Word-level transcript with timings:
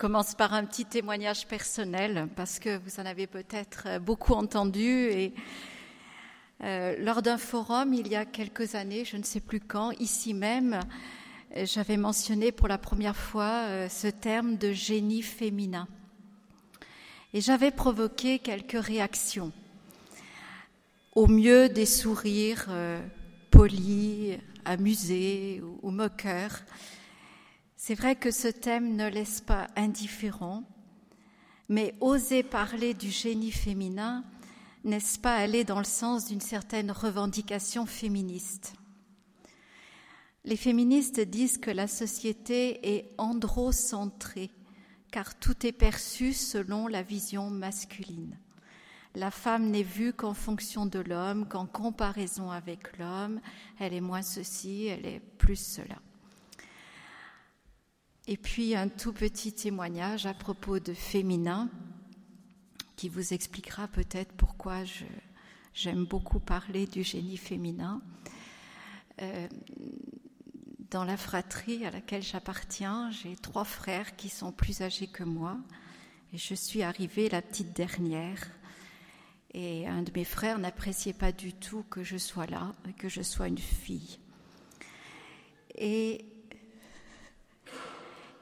commence 0.00 0.34
par 0.34 0.54
un 0.54 0.64
petit 0.64 0.86
témoignage 0.86 1.46
personnel 1.46 2.26
parce 2.34 2.58
que 2.58 2.78
vous 2.78 3.00
en 3.00 3.04
avez 3.04 3.26
peut-être 3.26 3.98
beaucoup 4.00 4.32
entendu 4.32 4.88
et 5.10 5.34
euh, 6.64 6.96
lors 7.00 7.20
d'un 7.20 7.36
forum 7.36 7.92
il 7.92 8.08
y 8.08 8.16
a 8.16 8.24
quelques 8.24 8.76
années, 8.76 9.04
je 9.04 9.18
ne 9.18 9.22
sais 9.22 9.40
plus 9.40 9.60
quand, 9.60 9.90
ici 10.00 10.32
même, 10.32 10.80
j'avais 11.54 11.98
mentionné 11.98 12.50
pour 12.50 12.66
la 12.66 12.78
première 12.78 13.14
fois 13.14 13.66
euh, 13.66 13.90
ce 13.90 14.06
terme 14.06 14.56
de 14.56 14.72
génie 14.72 15.20
féminin 15.20 15.86
et 17.34 17.42
j'avais 17.42 17.70
provoqué 17.70 18.38
quelques 18.38 18.82
réactions. 18.82 19.52
Au 21.14 21.26
mieux 21.26 21.68
des 21.68 21.84
sourires 21.84 22.68
euh, 22.70 23.02
polis, 23.50 24.38
amusés 24.64 25.60
ou 25.82 25.90
moqueurs 25.90 26.62
c'est 27.82 27.94
vrai 27.94 28.14
que 28.14 28.30
ce 28.30 28.48
thème 28.48 28.94
ne 28.94 29.08
laisse 29.08 29.40
pas 29.40 29.68
indifférent, 29.74 30.64
mais 31.70 31.94
oser 32.02 32.42
parler 32.42 32.92
du 32.92 33.10
génie 33.10 33.52
féminin, 33.52 34.22
n'est-ce 34.84 35.18
pas 35.18 35.34
aller 35.34 35.64
dans 35.64 35.78
le 35.78 35.84
sens 35.84 36.26
d'une 36.26 36.42
certaine 36.42 36.90
revendication 36.90 37.86
féministe? 37.86 38.74
Les 40.44 40.58
féministes 40.58 41.20
disent 41.20 41.56
que 41.56 41.70
la 41.70 41.86
société 41.86 42.96
est 42.96 43.14
androcentrée, 43.16 44.50
car 45.10 45.38
tout 45.38 45.66
est 45.66 45.72
perçu 45.72 46.34
selon 46.34 46.86
la 46.86 47.02
vision 47.02 47.48
masculine. 47.48 48.38
La 49.14 49.30
femme 49.30 49.70
n'est 49.70 49.82
vue 49.82 50.12
qu'en 50.12 50.34
fonction 50.34 50.84
de 50.84 50.98
l'homme, 50.98 51.48
qu'en 51.48 51.64
comparaison 51.64 52.50
avec 52.50 52.98
l'homme, 52.98 53.40
elle 53.78 53.94
est 53.94 54.02
moins 54.02 54.20
ceci, 54.20 54.84
elle 54.84 55.06
est 55.06 55.20
plus 55.38 55.56
cela. 55.56 55.96
Et 58.26 58.36
puis 58.36 58.74
un 58.76 58.88
tout 58.88 59.12
petit 59.12 59.52
témoignage 59.52 60.26
à 60.26 60.34
propos 60.34 60.78
de 60.78 60.94
féminin 60.94 61.68
qui 62.96 63.08
vous 63.08 63.32
expliquera 63.32 63.88
peut-être 63.88 64.32
pourquoi 64.32 64.84
j'aime 65.72 66.04
beaucoup 66.04 66.38
parler 66.38 66.86
du 66.86 67.02
génie 67.02 67.38
féminin. 67.38 68.02
Euh, 69.22 69.48
dans 70.90 71.04
la 71.04 71.16
fratrie 71.16 71.86
à 71.86 71.90
laquelle 71.90 72.22
j'appartiens, 72.22 73.10
j'ai 73.10 73.36
trois 73.36 73.64
frères 73.64 74.16
qui 74.16 74.28
sont 74.28 74.52
plus 74.52 74.82
âgés 74.82 75.06
que 75.06 75.22
moi 75.22 75.56
et 76.32 76.38
je 76.38 76.54
suis 76.54 76.82
arrivée 76.82 77.28
la 77.28 77.42
petite 77.42 77.74
dernière. 77.74 78.50
Et 79.52 79.86
un 79.86 80.02
de 80.02 80.12
mes 80.14 80.24
frères 80.24 80.58
n'appréciait 80.58 81.12
pas 81.12 81.32
du 81.32 81.52
tout 81.52 81.84
que 81.90 82.04
je 82.04 82.16
sois 82.16 82.46
là, 82.46 82.74
que 82.98 83.08
je 83.08 83.22
sois 83.22 83.48
une 83.48 83.58
fille. 83.58 84.18
Et 85.76 86.24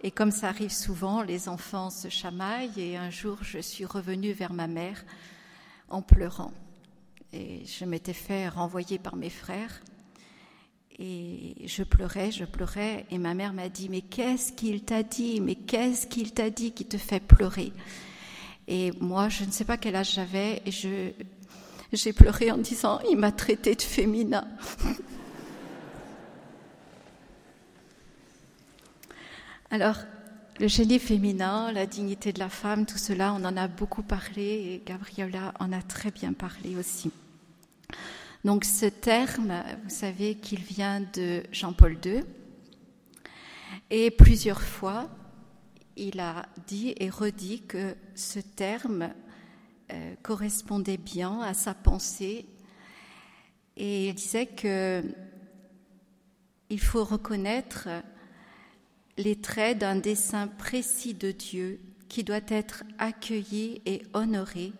et 0.02 0.10
comme 0.10 0.30
ça 0.30 0.48
arrive 0.48 0.72
souvent, 0.72 1.22
les 1.22 1.48
enfants 1.48 1.90
se 1.90 2.08
chamaillent 2.08 2.80
et 2.80 2.96
un 2.96 3.10
jour 3.10 3.38
je 3.42 3.58
suis 3.58 3.84
revenue 3.84 4.32
vers 4.32 4.52
ma 4.52 4.68
mère 4.68 5.04
en 5.88 6.02
pleurant. 6.02 6.52
Et 7.32 7.64
je 7.66 7.84
m'étais 7.84 8.12
fait 8.12 8.48
renvoyer 8.48 8.98
par 8.98 9.16
mes 9.16 9.30
frères. 9.30 9.82
Et 11.00 11.54
je 11.66 11.82
pleurais, 11.84 12.32
je 12.32 12.44
pleurais, 12.44 13.06
et 13.10 13.18
ma 13.18 13.34
mère 13.34 13.52
m'a 13.52 13.68
dit, 13.68 13.88
mais 13.88 14.00
qu'est-ce 14.00 14.52
qu'il 14.52 14.82
t'a 14.82 15.04
dit? 15.04 15.40
Mais 15.40 15.54
qu'est-ce 15.54 16.08
qu'il 16.08 16.32
t'a 16.32 16.50
dit 16.50 16.72
qui 16.72 16.86
te 16.86 16.96
fait 16.96 17.20
pleurer? 17.20 17.72
Et 18.66 18.90
moi, 19.00 19.28
je 19.28 19.44
ne 19.44 19.50
sais 19.52 19.64
pas 19.64 19.76
quel 19.76 19.94
âge 19.94 20.14
j'avais, 20.14 20.60
et 20.66 20.72
j'ai 21.92 22.12
pleuré 22.12 22.50
en 22.50 22.58
disant, 22.58 22.98
il 23.08 23.16
m'a 23.16 23.30
traité 23.30 23.76
de 23.76 23.82
féminin. 23.82 24.48
Alors, 29.70 29.98
le 30.60 30.66
génie 30.66 30.98
féminin, 30.98 31.70
la 31.72 31.84
dignité 31.84 32.32
de 32.32 32.38
la 32.38 32.48
femme, 32.48 32.86
tout 32.86 32.96
cela, 32.96 33.34
on 33.34 33.44
en 33.44 33.54
a 33.58 33.68
beaucoup 33.68 34.02
parlé 34.02 34.42
et 34.42 34.82
Gabriela 34.86 35.52
en 35.60 35.72
a 35.72 35.82
très 35.82 36.10
bien 36.10 36.32
parlé 36.32 36.74
aussi. 36.74 37.12
Donc 38.44 38.64
ce 38.64 38.86
terme, 38.86 39.52
vous 39.84 39.90
savez 39.90 40.36
qu'il 40.36 40.60
vient 40.60 41.02
de 41.12 41.42
Jean-Paul 41.52 41.98
II 42.02 42.22
et 43.90 44.10
plusieurs 44.10 44.62
fois, 44.62 45.10
il 45.98 46.18
a 46.18 46.46
dit 46.66 46.94
et 46.96 47.10
redit 47.10 47.60
que 47.60 47.94
ce 48.14 48.38
terme 48.38 49.10
euh, 49.92 50.14
correspondait 50.22 50.96
bien 50.96 51.42
à 51.42 51.52
sa 51.52 51.74
pensée 51.74 52.46
et 53.76 54.08
il 54.08 54.14
disait 54.14 54.46
que 54.46 55.04
il 56.70 56.80
faut 56.80 57.04
reconnaître 57.04 57.88
les 59.18 59.36
traits 59.36 59.78
d'un 59.78 59.96
dessein 59.96 60.46
précis 60.46 61.12
de 61.12 61.32
Dieu 61.32 61.80
qui 62.08 62.24
doit 62.24 62.40
être 62.48 62.84
accueilli 62.98 63.82
et 63.84 64.02
honoré, 64.14 64.72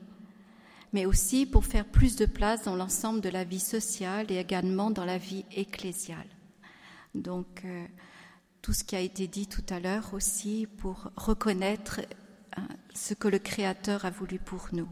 mais 0.93 1.05
aussi 1.05 1.45
pour 1.45 1.67
faire 1.67 1.85
plus 1.85 2.17
de 2.17 2.25
place 2.25 2.63
dans 2.63 2.77
l'ensemble 2.77 3.21
de 3.21 3.29
la 3.29 3.45
vie 3.45 3.61
sociale 3.61 4.31
et 4.31 4.39
également 4.39 4.91
dans 4.91 5.05
la 5.05 5.19
vie 5.19 5.45
ecclésiale. 5.55 6.29
Donc, 7.15 7.63
euh, 7.65 7.85
tout 8.63 8.73
ce 8.73 8.85
qui 8.85 8.97
a 8.97 9.01
été 9.01 9.27
dit 9.27 9.49
tout 9.49 9.65
à 9.69 9.81
l'heure 9.81 10.15
aussi 10.15 10.69
pour 10.79 11.11
reconnaître 11.17 12.01
euh, 12.57 12.61
ce 12.95 13.15
que 13.15 13.29
le 13.29 13.39
Créateur 13.39 14.05
a 14.05 14.11
voulu 14.11 14.39
pour 14.39 14.69
nous. 14.73 14.89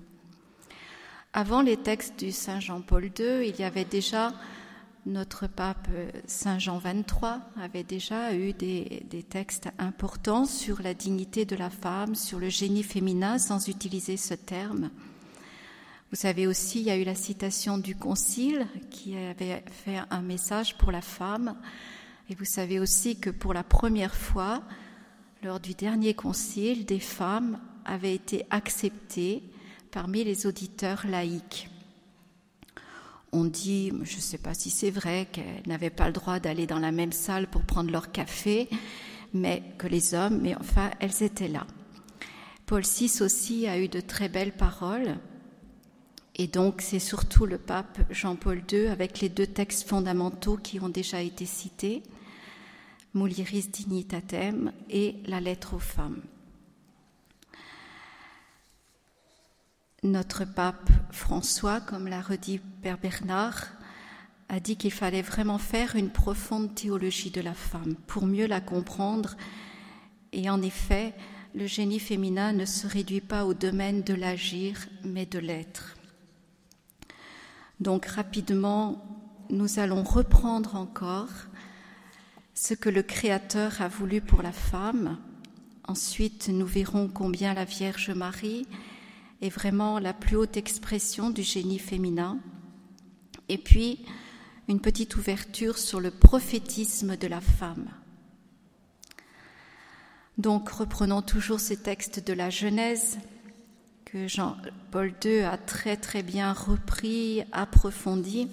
Avant 1.32 1.62
les 1.62 1.76
textes 1.76 2.18
du 2.18 2.32
Saint 2.32 2.60
Jean-Paul 2.60 3.04
II, 3.04 3.48
il 3.48 3.56
y 3.56 3.64
avait 3.64 3.84
déjà 3.84 4.32
notre 5.06 5.46
pape 5.46 5.88
euh, 5.92 6.10
Saint 6.26 6.58
Jean 6.58 6.78
XXIII 6.78 7.40
avait 7.60 7.84
déjà 7.84 8.34
eu 8.34 8.52
des, 8.52 9.06
textes 9.28 9.68
importants 9.78 10.44
sur 10.44 10.82
la 10.82 10.94
dignité 10.94 11.44
de 11.44 11.56
la 11.56 11.70
femme, 11.70 12.14
sur 12.14 12.38
le 12.38 12.48
génie 12.48 12.82
féminin, 12.82 13.38
sans 13.38 13.68
utiliser 13.68 14.16
ce 14.16 14.34
terme. 14.34 14.90
Vous 16.10 16.16
savez 16.16 16.46
aussi, 16.46 16.80
il 16.80 16.86
y 16.86 16.90
a 16.90 16.96
eu 16.96 17.04
la 17.04 17.14
citation 17.14 17.78
du 17.78 17.96
Concile 17.96 18.66
qui 18.90 19.16
avait 19.16 19.64
fait 19.70 20.00
un 20.10 20.22
message 20.22 20.76
pour 20.76 20.92
la 20.92 21.00
femme. 21.00 21.56
Et 22.28 22.34
vous 22.34 22.44
savez 22.44 22.78
aussi 22.78 23.18
que 23.18 23.30
pour 23.30 23.54
la 23.54 23.64
première 23.64 24.14
fois, 24.14 24.62
lors 25.42 25.60
du 25.60 25.74
dernier 25.74 26.14
Concile, 26.14 26.84
des 26.84 27.00
femmes 27.00 27.58
avaient 27.84 28.14
été 28.14 28.44
acceptées 28.50 29.42
parmi 29.90 30.24
les 30.24 30.46
auditeurs 30.46 31.06
laïcs 31.06 31.70
on 33.32 33.44
dit, 33.44 33.92
je 34.02 34.16
ne 34.16 34.20
sais 34.20 34.38
pas 34.38 34.54
si 34.54 34.70
c'est 34.70 34.90
vrai, 34.90 35.28
qu'elles 35.30 35.62
n'avaient 35.66 35.90
pas 35.90 36.06
le 36.06 36.12
droit 36.12 36.38
d'aller 36.38 36.66
dans 36.66 36.78
la 36.78 36.92
même 36.92 37.12
salle 37.12 37.48
pour 37.48 37.62
prendre 37.62 37.90
leur 37.90 38.12
café, 38.12 38.68
mais 39.32 39.62
que 39.78 39.86
les 39.86 40.14
hommes, 40.14 40.40
mais 40.42 40.54
enfin, 40.56 40.90
elles 41.00 41.22
étaient 41.22 41.48
là. 41.48 41.66
Paul 42.66 42.82
VI 42.82 43.20
aussi 43.20 43.66
a 43.66 43.78
eu 43.78 43.88
de 43.88 44.00
très 44.00 44.28
belles 44.28 44.56
paroles, 44.56 45.16
et 46.34 46.46
donc 46.46 46.82
c'est 46.82 46.98
surtout 46.98 47.46
le 47.46 47.58
pape 47.58 48.00
Jean-Paul 48.10 48.62
II 48.70 48.86
avec 48.88 49.20
les 49.20 49.28
deux 49.28 49.46
textes 49.46 49.88
fondamentaux 49.88 50.56
qui 50.56 50.80
ont 50.80 50.88
déjà 50.88 51.22
été 51.22 51.46
cités, 51.46 52.02
Mulieris 53.14 53.68
Dignitatem 53.68 54.72
et 54.90 55.16
la 55.26 55.40
lettre 55.40 55.74
aux 55.74 55.78
femmes. 55.78 56.20
Notre 60.06 60.44
pape 60.44 60.88
François, 61.10 61.80
comme 61.80 62.06
l'a 62.06 62.20
redit 62.20 62.60
Père 62.80 62.96
Bernard, 62.96 63.66
a 64.48 64.60
dit 64.60 64.76
qu'il 64.76 64.92
fallait 64.92 65.20
vraiment 65.20 65.58
faire 65.58 65.96
une 65.96 66.10
profonde 66.10 66.72
théologie 66.76 67.32
de 67.32 67.40
la 67.40 67.54
femme 67.54 67.96
pour 68.06 68.24
mieux 68.24 68.46
la 68.46 68.60
comprendre. 68.60 69.36
Et 70.32 70.48
en 70.48 70.62
effet, 70.62 71.12
le 71.56 71.66
génie 71.66 71.98
féminin 71.98 72.52
ne 72.52 72.66
se 72.66 72.86
réduit 72.86 73.20
pas 73.20 73.44
au 73.44 73.52
domaine 73.52 74.02
de 74.02 74.14
l'agir, 74.14 74.86
mais 75.02 75.26
de 75.26 75.40
l'être. 75.40 75.96
Donc 77.80 78.06
rapidement, 78.06 79.04
nous 79.50 79.80
allons 79.80 80.04
reprendre 80.04 80.76
encore 80.76 81.32
ce 82.54 82.74
que 82.74 82.90
le 82.90 83.02
Créateur 83.02 83.82
a 83.82 83.88
voulu 83.88 84.20
pour 84.20 84.42
la 84.42 84.52
femme. 84.52 85.18
Ensuite, 85.88 86.48
nous 86.48 86.66
verrons 86.66 87.08
combien 87.12 87.54
la 87.54 87.64
Vierge 87.64 88.10
Marie 88.10 88.68
est 89.42 89.50
vraiment 89.50 89.98
la 89.98 90.12
plus 90.12 90.36
haute 90.36 90.56
expression 90.56 91.30
du 91.30 91.42
génie 91.42 91.78
féminin. 91.78 92.38
Et 93.48 93.58
puis, 93.58 94.04
une 94.68 94.80
petite 94.80 95.16
ouverture 95.16 95.78
sur 95.78 96.00
le 96.00 96.10
prophétisme 96.10 97.16
de 97.16 97.26
la 97.26 97.40
femme. 97.40 97.86
Donc, 100.38 100.68
reprenons 100.68 101.22
toujours 101.22 101.60
ces 101.60 101.76
textes 101.76 102.26
de 102.26 102.32
la 102.32 102.50
Genèse 102.50 103.18
que 104.04 104.28
Jean-Paul 104.28 105.14
II 105.24 105.40
a 105.40 105.56
très 105.56 105.96
très 105.96 106.22
bien 106.22 106.52
repris, 106.52 107.42
approfondi, 107.52 108.48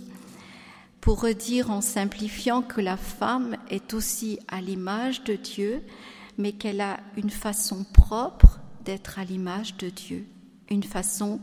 pour 1.01 1.21
redire 1.21 1.69
en 1.69 1.81
simplifiant 1.81 2.61
que 2.61 2.79
la 2.79 2.95
femme 2.95 3.57
est 3.69 3.93
aussi 3.93 4.39
à 4.47 4.61
l'image 4.61 5.23
de 5.23 5.35
Dieu, 5.35 5.83
mais 6.37 6.53
qu'elle 6.53 6.81
a 6.81 6.99
une 7.17 7.29
façon 7.29 7.83
propre 7.83 8.59
d'être 8.85 9.19
à 9.19 9.25
l'image 9.25 9.75
de 9.77 9.89
Dieu 9.89 10.25
une 10.73 10.83
façon 10.83 11.39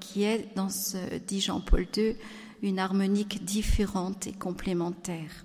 qui 0.00 0.24
est, 0.24 0.48
dans 0.56 0.68
ce, 0.68 1.18
dit 1.18 1.40
Jean-Paul 1.40 1.86
II, 1.96 2.16
une 2.62 2.78
harmonique 2.78 3.44
différente 3.44 4.26
et 4.26 4.32
complémentaire. 4.32 5.44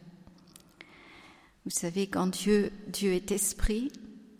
Vous 1.65 1.71
savez, 1.71 2.07
quand 2.07 2.27
Dieu, 2.27 2.71
Dieu 2.87 3.13
est 3.13 3.31
esprit, 3.31 3.91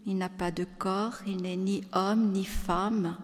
Il 0.05 0.17
n'a 0.17 0.29
pas 0.29 0.51
de 0.51 0.65
corps, 0.77 1.19
il 1.25 1.43
n'est 1.43 1.55
ni 1.55 1.83
homme 1.93 2.33
ni 2.33 2.43
femme, 2.43 3.15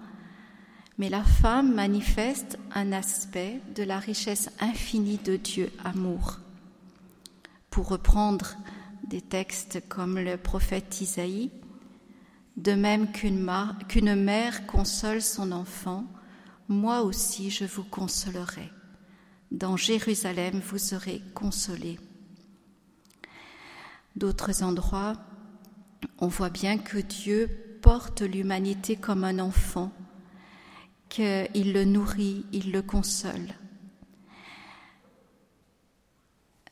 mais 0.98 1.10
la 1.10 1.24
femme 1.24 1.74
manifeste 1.74 2.58
un 2.74 2.94
aspect 2.94 3.60
de 3.76 3.84
la 3.84 4.00
richesse 4.00 4.50
infinie 4.60 5.20
de 5.24 5.36
Dieu 5.36 5.72
amour. 5.84 6.40
Pour 7.70 7.90
reprendre 7.90 8.56
des 9.08 9.22
textes 9.22 9.82
comme 9.90 10.20
le 10.20 10.38
prophète 10.38 11.02
Isaïe, 11.02 11.52
de 12.60 12.74
même 12.74 13.10
qu'une 13.14 14.16
mère 14.16 14.66
console 14.68 15.22
son 15.22 15.54
enfant, 15.54 16.06
moi 16.68 17.04
aussi 17.04 17.50
je 17.52 17.64
vous 17.64 17.86
consolerai. 17.86 18.70
Dans 19.50 19.78
Jérusalem, 19.78 20.60
vous 20.60 20.78
serez 20.78 21.22
consolés. 21.34 21.98
D'autres 24.18 24.62
endroits, 24.62 25.16
on 26.18 26.28
voit 26.28 26.50
bien 26.50 26.78
que 26.78 26.98
Dieu 26.98 27.50
porte 27.82 28.22
l'humanité 28.22 28.98
comme 28.98 29.24
un 29.24 29.40
enfant, 29.40 29.94
qu'il 31.08 31.72
le 31.72 31.86
nourrit, 31.86 32.46
il 32.52 32.74
le 32.74 32.82
console. 32.82 33.56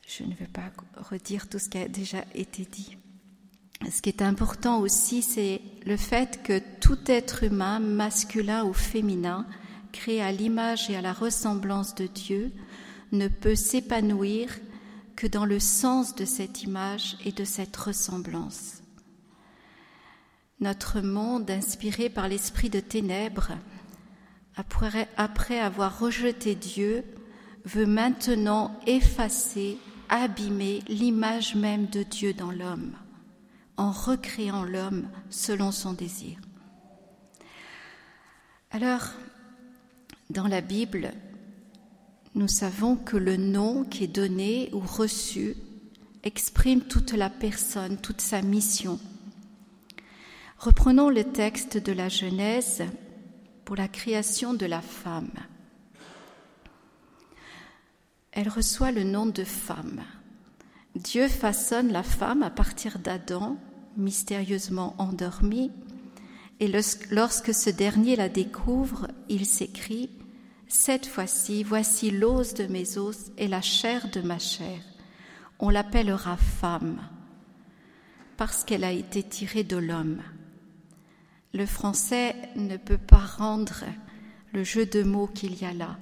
Je 0.05 0.23
ne 0.25 0.33
vais 0.33 0.47
pas 0.47 0.69
redire 0.97 1.47
tout 1.47 1.59
ce 1.59 1.69
qui 1.69 1.77
a 1.77 1.87
déjà 1.87 2.25
été 2.35 2.65
dit. 2.65 2.97
Ce 3.89 4.01
qui 4.01 4.09
est 4.09 4.21
important 4.21 4.79
aussi, 4.79 5.21
c'est 5.21 5.61
le 5.85 5.95
fait 5.95 6.43
que 6.43 6.61
tout 6.81 6.99
être 7.07 7.43
humain, 7.43 7.79
masculin 7.79 8.65
ou 8.65 8.73
féminin, 8.73 9.45
créé 9.93 10.21
à 10.21 10.31
l'image 10.31 10.89
et 10.89 10.97
à 10.97 11.01
la 11.01 11.13
ressemblance 11.13 11.95
de 11.95 12.07
Dieu, 12.07 12.51
ne 13.13 13.29
peut 13.29 13.55
s'épanouir 13.55 14.49
que 15.15 15.25
dans 15.25 15.45
le 15.45 15.59
sens 15.59 16.15
de 16.15 16.25
cette 16.25 16.63
image 16.63 17.17
et 17.25 17.31
de 17.31 17.45
cette 17.45 17.75
ressemblance. 17.77 18.83
Notre 20.59 21.01
monde, 21.01 21.49
inspiré 21.49 22.09
par 22.09 22.27
l'esprit 22.27 22.69
de 22.69 22.79
ténèbres, 22.79 23.53
après, 24.55 25.59
avoir 25.59 25.99
rejeté 25.99 26.55
Dieu, 26.55 27.05
veut 27.63 27.85
maintenant 27.85 28.77
effacer, 28.85 29.77
abîmer 30.09 30.81
l'image 30.87 31.55
même 31.55 31.85
de 31.85 32.03
Dieu 32.03 32.33
dans 32.33 32.51
l'homme, 32.51 32.93
en 33.77 33.91
recréant 33.91 34.63
l'homme 34.63 35.07
selon 35.29 35.71
son 35.71 35.93
désir. 35.93 36.39
Alors, 38.71 39.07
dans 40.29 40.47
la 40.47 40.61
Bible, 40.61 41.13
nous 42.35 42.47
savons 42.47 42.95
que 42.95 43.17
le 43.17 43.37
nom 43.37 43.83
qui 43.85 44.03
est 44.03 44.07
donné 44.07 44.69
ou 44.73 44.79
reçu 44.79 45.55
exprime 46.23 46.81
toute 46.81 47.13
la 47.13 47.29
personne, 47.29 47.97
toute 47.97 48.21
sa 48.21 48.41
mission. 48.41 48.99
Reprenons 50.59 51.09
le 51.09 51.23
texte 51.23 51.77
de 51.77 51.91
la 51.91 52.09
Genèse 52.09 52.83
pour 53.63 53.75
la 53.75 53.87
création 53.87 54.53
de 54.53 54.65
la 54.65 54.81
femme. 54.81 55.31
Elle 58.31 58.49
reçoit 58.49 58.91
le 58.91 59.03
nom 59.03 59.25
de 59.25 59.43
femme. 59.43 60.03
Dieu 60.95 61.27
façonne 61.27 61.91
la 61.91 62.03
femme 62.03 62.43
à 62.43 62.49
partir 62.49 62.99
d'Adam, 62.99 63.57
mystérieusement 63.97 64.95
endormi, 64.97 65.71
et 66.59 66.71
lorsque 67.11 67.53
ce 67.53 67.69
dernier 67.69 68.15
la 68.15 68.29
découvre, 68.29 69.07
il 69.29 69.45
s'écrie 69.45 70.09
Cette 70.67 71.05
fois-ci, 71.05 71.63
voici 71.63 72.11
l'os 72.11 72.53
de 72.53 72.65
mes 72.67 72.97
os 72.97 73.31
et 73.37 73.47
la 73.47 73.61
chair 73.61 74.09
de 74.11 74.21
ma 74.21 74.39
chair. 74.39 74.81
On 75.59 75.69
l'appellera 75.69 76.37
femme, 76.37 77.01
parce 78.37 78.63
qu'elle 78.63 78.83
a 78.83 78.91
été 78.91 79.23
tirée 79.23 79.63
de 79.63 79.77
l'homme. 79.77 80.21
Le 81.53 81.65
français 81.65 82.35
ne 82.55 82.77
peut 82.77 82.97
pas 82.97 83.25
rendre 83.37 83.83
le 84.53 84.63
jeu 84.63 84.85
de 84.85 85.03
mots 85.03 85.27
qu'il 85.27 85.59
y 85.59 85.65
a 85.65 85.73
là. 85.73 85.97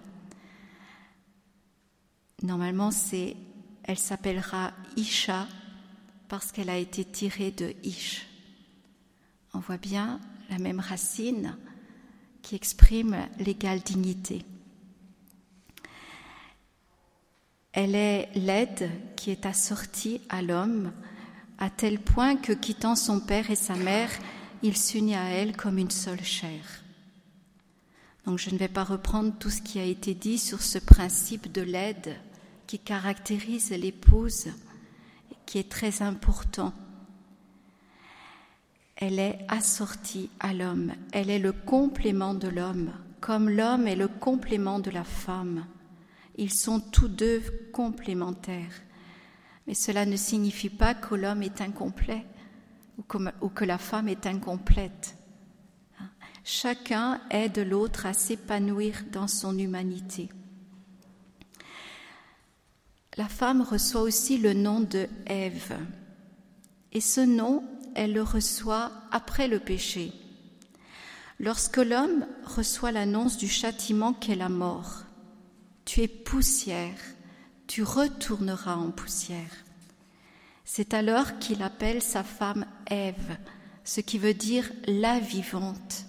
Normalement, 2.41 2.91
c'est 2.91 3.35
elle 3.83 3.97
s'appellera 3.97 4.71
Isha 4.97 5.47
parce 6.27 6.51
qu'elle 6.51 6.69
a 6.69 6.77
été 6.77 7.03
tirée 7.05 7.51
de 7.51 7.73
Ish. 7.83 8.25
On 9.53 9.59
voit 9.59 9.77
bien 9.77 10.19
la 10.49 10.57
même 10.57 10.79
racine 10.79 11.57
qui 12.41 12.55
exprime 12.55 13.17
l'égale 13.39 13.79
dignité. 13.79 14.43
Elle 17.73 17.95
est 17.95 18.29
l'aide 18.35 18.89
qui 19.15 19.31
est 19.31 19.45
assortie 19.45 20.21
à 20.29 20.41
l'homme 20.41 20.93
à 21.57 21.69
tel 21.69 21.99
point 21.99 22.35
que 22.35 22.53
quittant 22.53 22.95
son 22.95 23.19
père 23.19 23.49
et 23.49 23.55
sa 23.55 23.75
mère, 23.75 24.09
il 24.61 24.77
s'unit 24.77 25.15
à 25.15 25.29
elle 25.29 25.55
comme 25.55 25.77
une 25.77 25.91
seule 25.91 26.23
chair. 26.23 26.83
Donc 28.25 28.39
je 28.39 28.49
ne 28.49 28.57
vais 28.57 28.67
pas 28.67 28.83
reprendre 28.83 29.33
tout 29.37 29.49
ce 29.49 29.61
qui 29.61 29.79
a 29.79 29.83
été 29.83 30.13
dit 30.13 30.39
sur 30.39 30.61
ce 30.61 30.79
principe 30.79 31.51
de 31.51 31.61
l'aide 31.61 32.15
qui 32.67 32.79
caractérise 32.79 33.69
l'épouse, 33.69 34.47
qui 35.45 35.59
est 35.59 35.69
très 35.69 36.01
important. 36.01 36.73
Elle 38.95 39.19
est 39.19 39.39
assortie 39.49 40.29
à 40.39 40.53
l'homme, 40.53 40.93
elle 41.11 41.29
est 41.29 41.39
le 41.39 41.51
complément 41.51 42.33
de 42.33 42.47
l'homme, 42.47 42.91
comme 43.19 43.49
l'homme 43.49 43.87
est 43.87 43.95
le 43.95 44.07
complément 44.07 44.79
de 44.79 44.89
la 44.89 45.03
femme. 45.03 45.65
Ils 46.37 46.53
sont 46.53 46.79
tous 46.79 47.07
deux 47.07 47.41
complémentaires. 47.73 48.73
Mais 49.67 49.73
cela 49.73 50.05
ne 50.05 50.15
signifie 50.15 50.69
pas 50.69 50.93
que 50.93 51.15
l'homme 51.15 51.43
est 51.43 51.61
incomplet 51.61 52.25
ou 52.97 53.49
que 53.49 53.65
la 53.65 53.77
femme 53.77 54.07
est 54.07 54.25
incomplète. 54.27 55.17
Chacun 56.43 57.19
aide 57.31 57.57
l'autre 57.67 58.05
à 58.05 58.13
s'épanouir 58.13 59.03
dans 59.11 59.27
son 59.27 59.57
humanité. 59.57 60.29
La 63.17 63.29
femme 63.29 63.61
reçoit 63.61 64.01
aussi 64.01 64.37
le 64.37 64.53
nom 64.53 64.81
de 64.81 65.07
Ève. 65.25 65.77
Et 66.91 66.99
ce 66.99 67.21
nom, 67.21 67.63
elle 67.95 68.13
le 68.13 68.23
reçoit 68.23 68.91
après 69.11 69.47
le 69.47 69.59
péché. 69.59 70.11
Lorsque 71.39 71.77
l'homme 71.77 72.25
reçoit 72.43 72.91
l'annonce 72.91 73.37
du 73.37 73.47
châtiment 73.47 74.13
qu'est 74.13 74.35
la 74.35 74.49
mort, 74.49 75.03
tu 75.85 76.01
es 76.01 76.07
poussière, 76.09 76.97
tu 77.67 77.83
retourneras 77.83 78.75
en 78.75 78.91
poussière. 78.91 79.63
C'est 80.65 80.93
alors 80.93 81.39
qu'il 81.39 81.61
appelle 81.61 82.01
sa 82.01 82.23
femme 82.23 82.65
Ève, 82.87 83.37
ce 83.85 84.01
qui 84.01 84.17
veut 84.17 84.33
dire 84.33 84.69
la 84.87 85.19
vivante, 85.19 86.05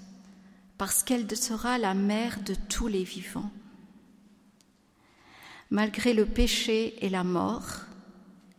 parce 0.76 1.04
qu'elle 1.04 1.36
sera 1.36 1.78
la 1.78 1.94
mère 1.94 2.40
de 2.42 2.54
tous 2.68 2.88
les 2.88 3.04
vivants. 3.04 3.50
Malgré 5.70 6.14
le 6.14 6.26
péché 6.26 7.04
et 7.04 7.08
la 7.08 7.24
mort, 7.24 7.86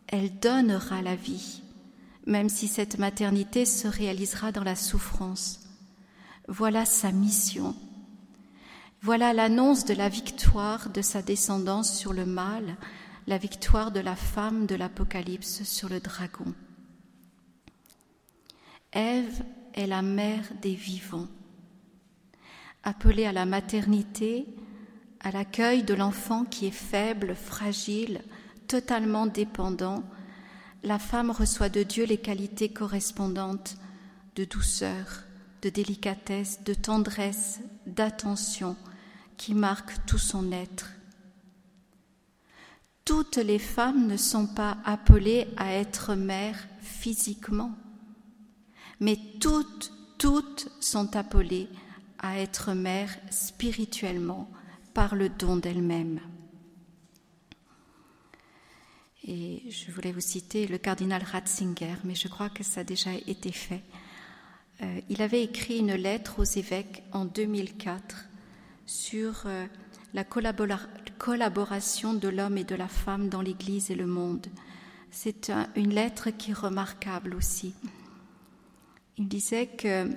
elle 0.06 0.38
donnera 0.38 1.02
la 1.02 1.16
vie, 1.16 1.62
même 2.26 2.48
si 2.48 2.68
cette 2.68 2.98
maternité 2.98 3.64
se 3.64 3.88
réalisera 3.88 4.52
dans 4.52 4.64
la 4.64 4.76
souffrance. 4.76 5.60
Voilà 6.48 6.84
sa 6.84 7.12
mission. 7.12 7.74
Voilà 9.00 9.32
l'annonce 9.32 9.84
de 9.84 9.94
la 9.94 10.08
victoire 10.08 10.90
de 10.90 11.02
sa 11.02 11.22
descendance 11.22 11.96
sur 11.96 12.12
le 12.12 12.26
mal, 12.26 12.76
la 13.26 13.38
victoire 13.38 13.92
de 13.92 14.00
la 14.00 14.16
femme 14.16 14.66
de 14.66 14.74
l'Apocalypse 14.74 15.62
sur 15.62 15.88
le 15.88 16.00
dragon. 16.00 16.52
Ève 18.92 19.42
est 19.74 19.86
la 19.86 20.02
mère 20.02 20.44
des 20.62 20.74
vivants. 20.74 21.28
Appelée 22.82 23.26
à 23.26 23.32
la 23.32 23.44
maternité, 23.44 24.46
à 25.20 25.30
l'accueil 25.30 25.82
de 25.82 25.94
l'enfant 25.94 26.44
qui 26.44 26.66
est 26.66 26.70
faible, 26.70 27.34
fragile, 27.34 28.20
totalement 28.66 29.26
dépendant, 29.26 30.04
la 30.82 30.98
femme 30.98 31.30
reçoit 31.30 31.68
de 31.68 31.82
Dieu 31.82 32.04
les 32.04 32.18
qualités 32.18 32.68
correspondantes 32.68 33.76
de 34.36 34.44
douceur, 34.44 35.24
de 35.62 35.70
délicatesse, 35.70 36.62
de 36.62 36.74
tendresse, 36.74 37.60
d'attention 37.86 38.76
qui 39.36 39.54
marquent 39.54 40.04
tout 40.06 40.18
son 40.18 40.52
être. 40.52 40.90
Toutes 43.04 43.36
les 43.38 43.58
femmes 43.58 44.06
ne 44.06 44.16
sont 44.16 44.46
pas 44.46 44.76
appelées 44.84 45.48
à 45.56 45.72
être 45.72 46.14
mères 46.14 46.68
physiquement, 46.80 47.72
mais 49.00 49.18
toutes, 49.40 49.92
toutes 50.18 50.68
sont 50.80 51.16
appelées 51.16 51.68
à 52.18 52.38
être 52.38 52.74
mères 52.74 53.16
spirituellement, 53.30 54.50
par 54.98 55.14
le 55.14 55.28
don 55.28 55.56
d'elle-même. 55.56 56.18
Et 59.28 59.62
je 59.70 59.92
voulais 59.92 60.10
vous 60.10 60.18
citer 60.18 60.66
le 60.66 60.76
cardinal 60.76 61.22
Ratzinger, 61.22 61.94
mais 62.02 62.16
je 62.16 62.26
crois 62.26 62.48
que 62.48 62.64
ça 62.64 62.80
a 62.80 62.84
déjà 62.84 63.12
été 63.28 63.52
fait. 63.52 63.84
Euh, 64.82 65.00
il 65.08 65.22
avait 65.22 65.44
écrit 65.44 65.78
une 65.78 65.94
lettre 65.94 66.40
aux 66.40 66.58
évêques 66.58 67.04
en 67.12 67.26
2004 67.26 68.24
sur 68.86 69.44
euh, 69.46 69.66
la 70.14 70.24
collaboration 70.24 72.14
de 72.14 72.28
l'homme 72.28 72.58
et 72.58 72.64
de 72.64 72.74
la 72.74 72.88
femme 72.88 73.28
dans 73.28 73.40
l'Église 73.40 73.92
et 73.92 73.94
le 73.94 74.08
monde. 74.08 74.48
C'est 75.12 75.52
une 75.76 75.94
lettre 75.94 76.30
qui 76.30 76.50
est 76.50 76.54
remarquable 76.54 77.36
aussi. 77.36 77.72
il 79.16 79.28
disait 79.28 79.68
que 79.68 80.10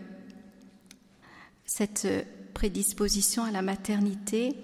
cette 1.67 2.07
prédisposition 2.55 3.43
à 3.43 3.51
la 3.51 3.61
maternité 3.61 4.55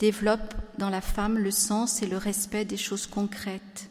développe 0.00 0.54
dans 0.78 0.90
la 0.90 1.02
femme 1.02 1.38
le 1.38 1.50
sens 1.50 2.02
et 2.02 2.06
le 2.06 2.16
respect 2.16 2.64
des 2.64 2.78
choses 2.78 3.06
concrètes. 3.06 3.90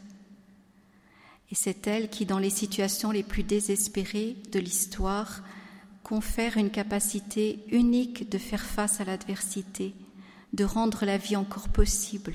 Et 1.50 1.54
c'est 1.54 1.86
elle 1.86 2.10
qui, 2.10 2.26
dans 2.26 2.40
les 2.40 2.50
situations 2.50 3.12
les 3.12 3.22
plus 3.22 3.44
désespérées 3.44 4.36
de 4.52 4.58
l'histoire, 4.58 5.42
confère 6.02 6.56
une 6.56 6.70
capacité 6.70 7.64
unique 7.70 8.28
de 8.28 8.38
faire 8.38 8.64
face 8.64 9.00
à 9.00 9.04
l'adversité, 9.04 9.94
de 10.52 10.64
rendre 10.64 11.04
la 11.04 11.16
vie 11.16 11.36
encore 11.36 11.68
possible, 11.68 12.34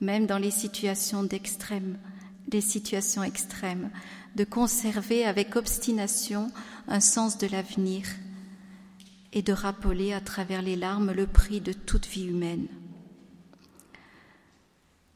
même 0.00 0.26
dans 0.26 0.38
les 0.38 0.52
situations 0.52 1.24
d'extrême, 1.24 1.98
des 2.46 2.60
situations 2.60 3.24
extrêmes, 3.24 3.90
de 4.36 4.44
conserver 4.44 5.24
avec 5.24 5.56
obstination 5.56 6.52
un 6.86 7.00
sens 7.00 7.38
de 7.38 7.48
l'avenir 7.48 8.06
et 9.32 9.42
de 9.42 9.52
rappeler 9.52 10.12
à 10.12 10.20
travers 10.20 10.62
les 10.62 10.76
larmes 10.76 11.10
le 11.10 11.26
prix 11.26 11.60
de 11.60 11.72
toute 11.72 12.06
vie 12.06 12.26
humaine. 12.26 12.68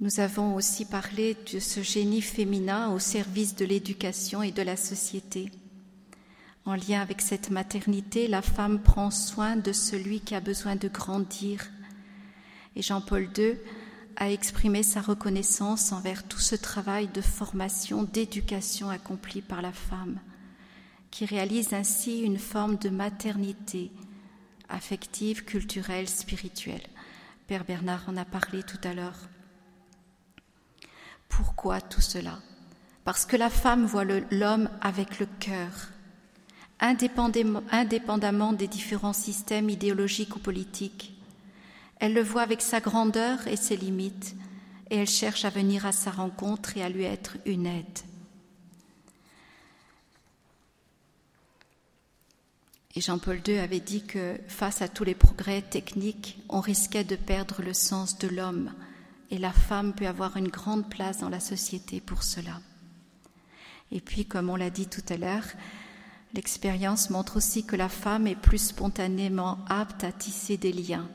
Nous 0.00 0.19
avons 0.19 0.54
aussi 0.54 0.87
parlé 0.87 1.37
de 1.52 1.59
ce 1.59 1.83
génie 1.83 2.23
féminin 2.23 2.90
au 2.90 2.99
service 2.99 3.54
de 3.54 3.66
l'éducation 3.66 4.42
et 4.42 4.50
de 4.50 4.62
la 4.62 4.78
société. 4.78 5.52
En 6.64 6.75
lien 6.75 7.02
avec 7.02 7.21
cette 7.21 7.50
maternité, 7.50 8.26
la 8.26 8.40
femme 8.40 8.80
prend 8.80 9.11
soin 9.11 9.57
de 9.57 9.73
celui 9.73 10.21
qui 10.21 10.35
a 10.35 10.40
besoin 10.40 10.75
de 10.75 10.88
grandir. 10.88 11.69
Et 12.76 12.83
Jean-Paul 12.83 13.28
II 13.37 13.57
a 14.16 14.30
exprimé 14.30 14.83
sa 14.83 15.02
reconnaissance 15.02 15.92
envers 15.92 16.26
tout 16.26 16.38
ce 16.38 16.57
travail 16.57 17.09
de 17.09 17.21
formation, 17.21 18.04
d'éducation 18.04 18.88
accompli 18.88 19.42
par 19.42 19.61
la 19.61 19.73
femme, 19.73 20.19
qui 21.11 21.26
réalise 21.26 21.75
ainsi 21.75 22.21
une 22.21 22.38
forme 22.38 22.78
de 22.78 22.88
maternité 22.88 23.92
affective, 24.71 25.45
culturelle, 25.45 26.09
spirituelle. 26.09 26.87
Père 27.47 27.66
Bernard 27.66 28.04
en 28.09 28.16
a 28.16 28.25
parlé 28.25 28.62
tout 28.62 28.80
à 28.83 28.95
l'heure. 28.95 29.28
Pourquoi 31.30 31.80
tout 31.80 32.02
cela? 32.02 32.38
Parce 33.04 33.25
que 33.25 33.37
la 33.37 33.49
femme 33.49 33.87
voit 33.87 34.04
l'homme 34.04 34.68
avec 34.82 35.18
le 35.18 35.26
cœur 35.38 35.88
indépendamment 36.80 38.52
des 38.52 38.68
différents 38.68 39.12
systèmes 39.12 39.70
idéologiques 39.70 40.37
ou 40.37 40.38
politiques. 40.38 41.14
Elle 41.99 42.14
le 42.14 42.22
voit 42.22 42.42
avec 42.42 42.62
sa 42.62 42.80
grandeur 42.80 43.46
et 43.46 43.56
ses 43.56 43.76
limites, 43.76 44.34
et 44.90 44.96
elle 44.96 45.08
cherche 45.08 45.44
à 45.44 45.50
venir 45.50 45.87
à 45.87 45.92
sa 45.92 46.10
rencontre 46.10 46.76
et 46.76 46.82
à 46.82 46.88
lui 46.88 47.04
être 47.04 47.37
une 47.44 47.66
aide. 47.66 47.99
Et 52.96 53.00
Jean-Paul 53.00 53.40
II 53.46 53.58
avait 53.58 53.78
dit 53.78 54.04
que 54.04 54.37
face 54.49 54.82
à 54.82 54.88
tous 54.88 55.04
les 55.04 55.14
progrès 55.14 55.62
techniques, 55.62 56.38
on 56.49 56.60
risquait 56.60 57.04
de 57.04 57.14
perdre 57.14 57.62
le 57.62 57.72
sens 57.72 58.18
de 58.18 58.26
l'homme, 58.26 58.72
et 59.30 59.38
la 59.38 59.52
femme 59.52 59.94
peut 59.94 60.06
avoir 60.06 60.37
une 60.37 60.49
grande 60.49 60.88
place 60.88 61.18
dans 61.18 61.28
la 61.28 61.40
société 61.40 62.00
pour 62.00 62.22
cela. 62.22 62.60
Et 63.92 64.00
puis, 64.00 64.25
comme 64.25 64.50
on 64.50 64.56
l'a 64.56 64.70
dit 64.70 64.88
tout 64.88 65.04
à 65.08 65.16
l'heure, 65.16 65.46
L'expérience 66.32 67.10
montre 67.10 67.37
aussi 67.37 67.64
que 67.64 67.76
la 67.76 67.88
femme 67.88 68.26
est 68.26 68.37
plus 68.37 68.68
spontanément 68.68 69.58
apte 69.68 70.04
à 70.04 70.12
tisser 70.12 70.56
des 70.56 70.72
liens. 70.72 71.08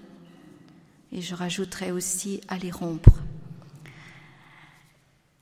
Et 1.11 1.21
je 1.21 1.35
rajouterai 1.35 1.91
aussi 1.91 2.41
à 2.49 2.57
les 2.57 2.71
rompre. 2.71 3.13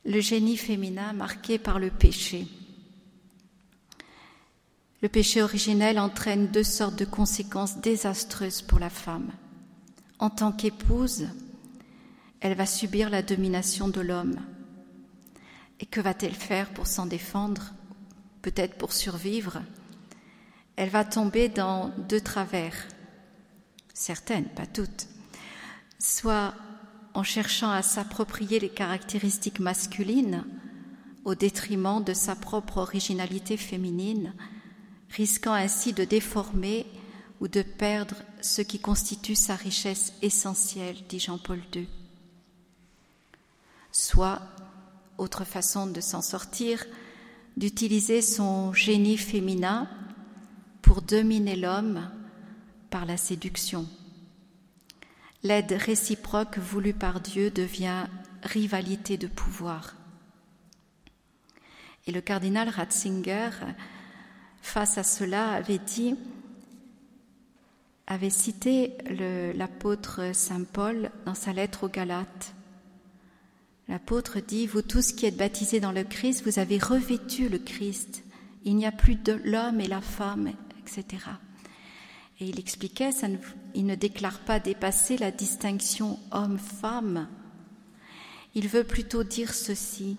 Le 0.05 0.19
génie 0.19 0.57
féminin 0.57 1.13
marqué 1.13 1.57
par 1.57 1.79
le 1.79 1.89
péché. 1.89 2.47
Le 5.01 5.09
péché 5.09 5.41
originel 5.41 5.97
entraîne 5.97 6.47
deux 6.47 6.63
sortes 6.63 6.99
de 6.99 7.05
conséquences 7.05 7.77
désastreuses 7.77 8.61
pour 8.61 8.79
la 8.79 8.89
femme. 8.91 9.31
En 10.19 10.29
tant 10.29 10.51
qu'épouse, 10.51 11.29
elle 12.43 12.55
va 12.55 12.65
subir 12.65 13.09
la 13.09 13.21
domination 13.21 13.87
de 13.87 14.01
l'homme. 14.01 14.35
Et 15.79 15.85
que 15.85 16.01
va-t-elle 16.01 16.35
faire 16.35 16.69
pour 16.73 16.87
s'en 16.87 17.05
défendre 17.05 17.73
peut-être 18.41 18.77
pour 18.77 18.91
survivre, 18.91 19.61
elle 20.75 20.89
va 20.89 21.05
tomber 21.05 21.47
dans 21.47 21.93
deux 22.09 22.19
travers, 22.19 22.75
certaines, 23.93 24.49
pas 24.49 24.65
toutes, 24.65 25.07
soit 25.99 26.53
en 27.13 27.23
cherchant 27.23 27.71
à 27.71 27.81
s'approprier 27.81 28.59
les 28.59 28.69
caractéristiques 28.69 29.61
masculines 29.61 30.43
au 31.23 31.35
détriment 31.35 32.03
de 32.03 32.13
sa 32.13 32.35
propre 32.35 32.79
originalité 32.79 33.55
féminine, 33.55 34.33
risquant 35.11 35.53
ainsi 35.53 35.93
de 35.93 36.03
déformer 36.03 36.85
ou 37.39 37.47
de 37.47 37.61
perdre 37.61 38.17
ce 38.41 38.61
qui 38.61 38.79
constitue 38.79 39.35
sa 39.35 39.55
richesse 39.55 40.11
essentielle, 40.21 40.97
dit 41.07 41.21
Jean-Paul 41.21 41.61
II. 41.73 41.87
Soit, 43.93 44.41
autre 45.17 45.45
façon 45.45 45.87
de 45.87 46.01
s'en 46.01 46.21
sortir, 46.21 46.83
d'utiliser 47.57 48.23
son 48.23 48.73
génie 48.73 49.17
féminin 49.17 49.87
pour 50.81 51.03
dominer 51.03 51.55
l'homme 51.55 52.09
par 52.89 53.05
la 53.05 53.17
séduction. 53.17 53.87
L'aide 55.43 55.73
réciproque 55.73 56.57
voulue 56.57 56.93
par 56.93 57.21
Dieu 57.21 57.51
devient 57.51 58.07
rivalité 58.41 59.17
de 59.17 59.27
pouvoir. 59.27 59.95
Et 62.07 62.11
le 62.11 62.21
cardinal 62.21 62.69
Ratzinger, 62.69 63.51
face 64.61 64.97
à 64.97 65.03
cela, 65.03 65.51
avait 65.51 65.77
dit, 65.77 66.15
avait 68.07 68.29
cité 68.31 68.97
l'apôtre 69.55 70.31
Saint 70.33 70.63
Paul 70.63 71.11
dans 71.25 71.35
sa 71.35 71.53
lettre 71.53 71.83
aux 71.83 71.89
Galates. 71.89 72.55
L'apôtre 73.89 74.39
dit, 74.39 74.65
vous 74.65 74.81
tous 74.81 75.11
qui 75.11 75.25
êtes 75.25 75.37
baptisés 75.37 75.79
dans 75.79 75.91
le 75.91 76.03
Christ, 76.03 76.43
vous 76.45 76.59
avez 76.59 76.77
revêtu 76.77 77.49
le 77.49 77.59
Christ. 77.59 78.23
Il 78.63 78.75
n'y 78.75 78.85
a 78.85 78.91
plus 78.91 79.15
de 79.15 79.33
l'homme 79.43 79.81
et 79.81 79.87
la 79.87 80.01
femme, 80.01 80.51
etc. 80.79 81.23
Et 82.39 82.47
il 82.47 82.59
expliquait, 82.59 83.11
ça 83.11 83.27
il 83.75 83.85
ne 83.85 83.95
déclare 83.95 84.39
pas 84.39 84.59
dépasser 84.59 85.17
la 85.17 85.31
distinction 85.31 86.17
homme-femme. 86.31 87.27
Il 88.55 88.67
veut 88.67 88.83
plutôt 88.83 89.23
dire 89.23 89.53
ceci. 89.53 90.17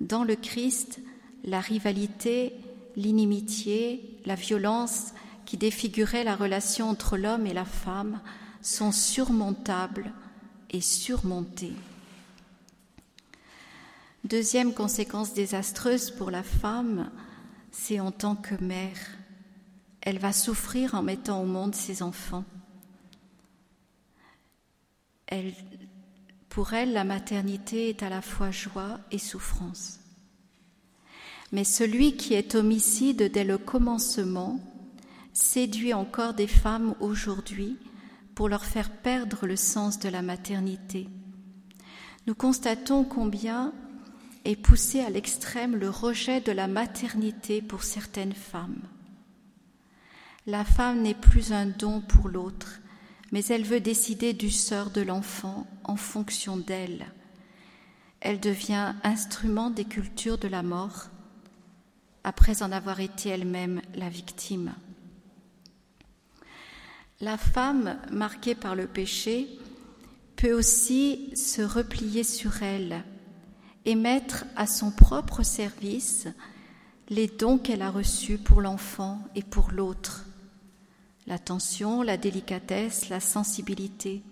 Dans 0.00 0.24
le 0.24 0.36
Christ, 0.36 1.00
la 1.44 1.60
rivalité, 1.60 2.52
l'inimitié, 2.96 4.18
la 4.26 4.34
violence 4.34 5.12
qui 5.46 5.56
défiguraient 5.56 6.24
la 6.24 6.36
relation 6.36 6.90
entre 6.90 7.16
l'homme 7.16 7.46
et 7.46 7.54
la 7.54 7.64
femme 7.64 8.20
sont 8.60 8.92
surmontables 8.92 10.12
et 10.70 10.80
surmontées. 10.80 11.72
Deuxième 14.26 14.74
conséquence 14.74 15.34
désastreuse 15.34 16.10
pour 16.10 16.32
la 16.32 16.42
femme, 16.42 17.12
c'est 17.70 18.00
en 18.00 18.10
tant 18.10 18.34
que 18.34 18.56
mère. 18.60 18.98
Elle 20.00 20.18
va 20.18 20.32
souffrir 20.32 20.96
en 20.96 21.02
mettant 21.04 21.40
au 21.40 21.46
monde 21.46 21.76
ses 21.76 22.02
enfants. 22.02 22.44
Pour 26.48 26.72
elle, 26.72 26.92
la 26.92 27.04
maternité 27.04 27.88
est 27.88 28.02
à 28.02 28.08
la 28.08 28.20
fois 28.20 28.50
joie 28.50 28.98
et 29.12 29.18
souffrance. 29.18 30.00
Mais 31.52 31.62
celui 31.62 32.16
qui 32.16 32.34
est 32.34 32.56
homicide 32.56 33.30
dès 33.32 33.44
le 33.44 33.58
commencement 33.58 34.58
séduit 35.34 35.94
encore 35.94 36.34
des 36.34 36.48
femmes 36.48 36.96
aujourd'hui 36.98 37.76
pour 38.34 38.48
leur 38.48 38.64
faire 38.64 38.90
perdre 38.90 39.46
le 39.46 39.54
sens 39.54 40.00
de 40.00 40.08
la 40.08 40.22
maternité. 40.22 41.06
Nous 42.26 42.34
constatons 42.34 43.04
combien 43.04 43.72
et 44.46 44.54
pousser 44.54 45.00
à 45.00 45.10
l'extrême 45.10 45.74
le 45.74 45.90
rejet 45.90 46.40
de 46.40 46.52
la 46.52 46.68
maternité 46.68 47.60
pour 47.60 47.82
certaines 47.82 48.32
femmes. 48.32 48.80
La 50.46 50.64
femme 50.64 51.02
n'est 51.02 51.14
plus 51.14 51.52
un 51.52 51.66
don 51.66 52.00
pour 52.00 52.28
l'autre, 52.28 52.78
mais 53.32 53.44
elle 53.46 53.64
veut 53.64 53.80
décider 53.80 54.34
du 54.34 54.52
sort 54.52 54.90
de 54.90 55.00
l'enfant 55.00 55.66
en 55.82 55.96
fonction 55.96 56.56
d'elle. 56.56 57.06
Elle 58.20 58.38
devient 58.38 58.94
instrument 59.02 59.70
des 59.70 59.84
cultures 59.84 60.38
de 60.38 60.46
la 60.46 60.62
mort 60.62 61.06
après 62.22 62.62
en 62.62 62.70
avoir 62.70 63.00
été 63.00 63.30
elle-même 63.30 63.82
la 63.96 64.08
victime. 64.08 64.74
La 67.20 67.36
femme 67.36 67.98
marquée 68.12 68.54
par 68.54 68.76
le 68.76 68.86
péché 68.86 69.48
peut 70.36 70.52
aussi 70.52 71.32
se 71.34 71.62
replier 71.62 72.22
sur 72.22 72.62
elle 72.62 73.02
et 73.86 73.94
mettre 73.94 74.44
à 74.56 74.66
son 74.66 74.90
propre 74.90 75.44
service 75.44 76.26
les 77.08 77.28
dons 77.28 77.56
qu'elle 77.56 77.82
a 77.82 77.90
reçus 77.90 78.36
pour 78.36 78.60
l'enfant 78.60 79.20
et 79.36 79.42
pour 79.42 79.70
l'autre, 79.70 80.26
l'attention, 81.28 82.02
la 82.02 82.16
délicatesse, 82.16 83.08
la 83.08 83.20
sensibilité. 83.20 84.22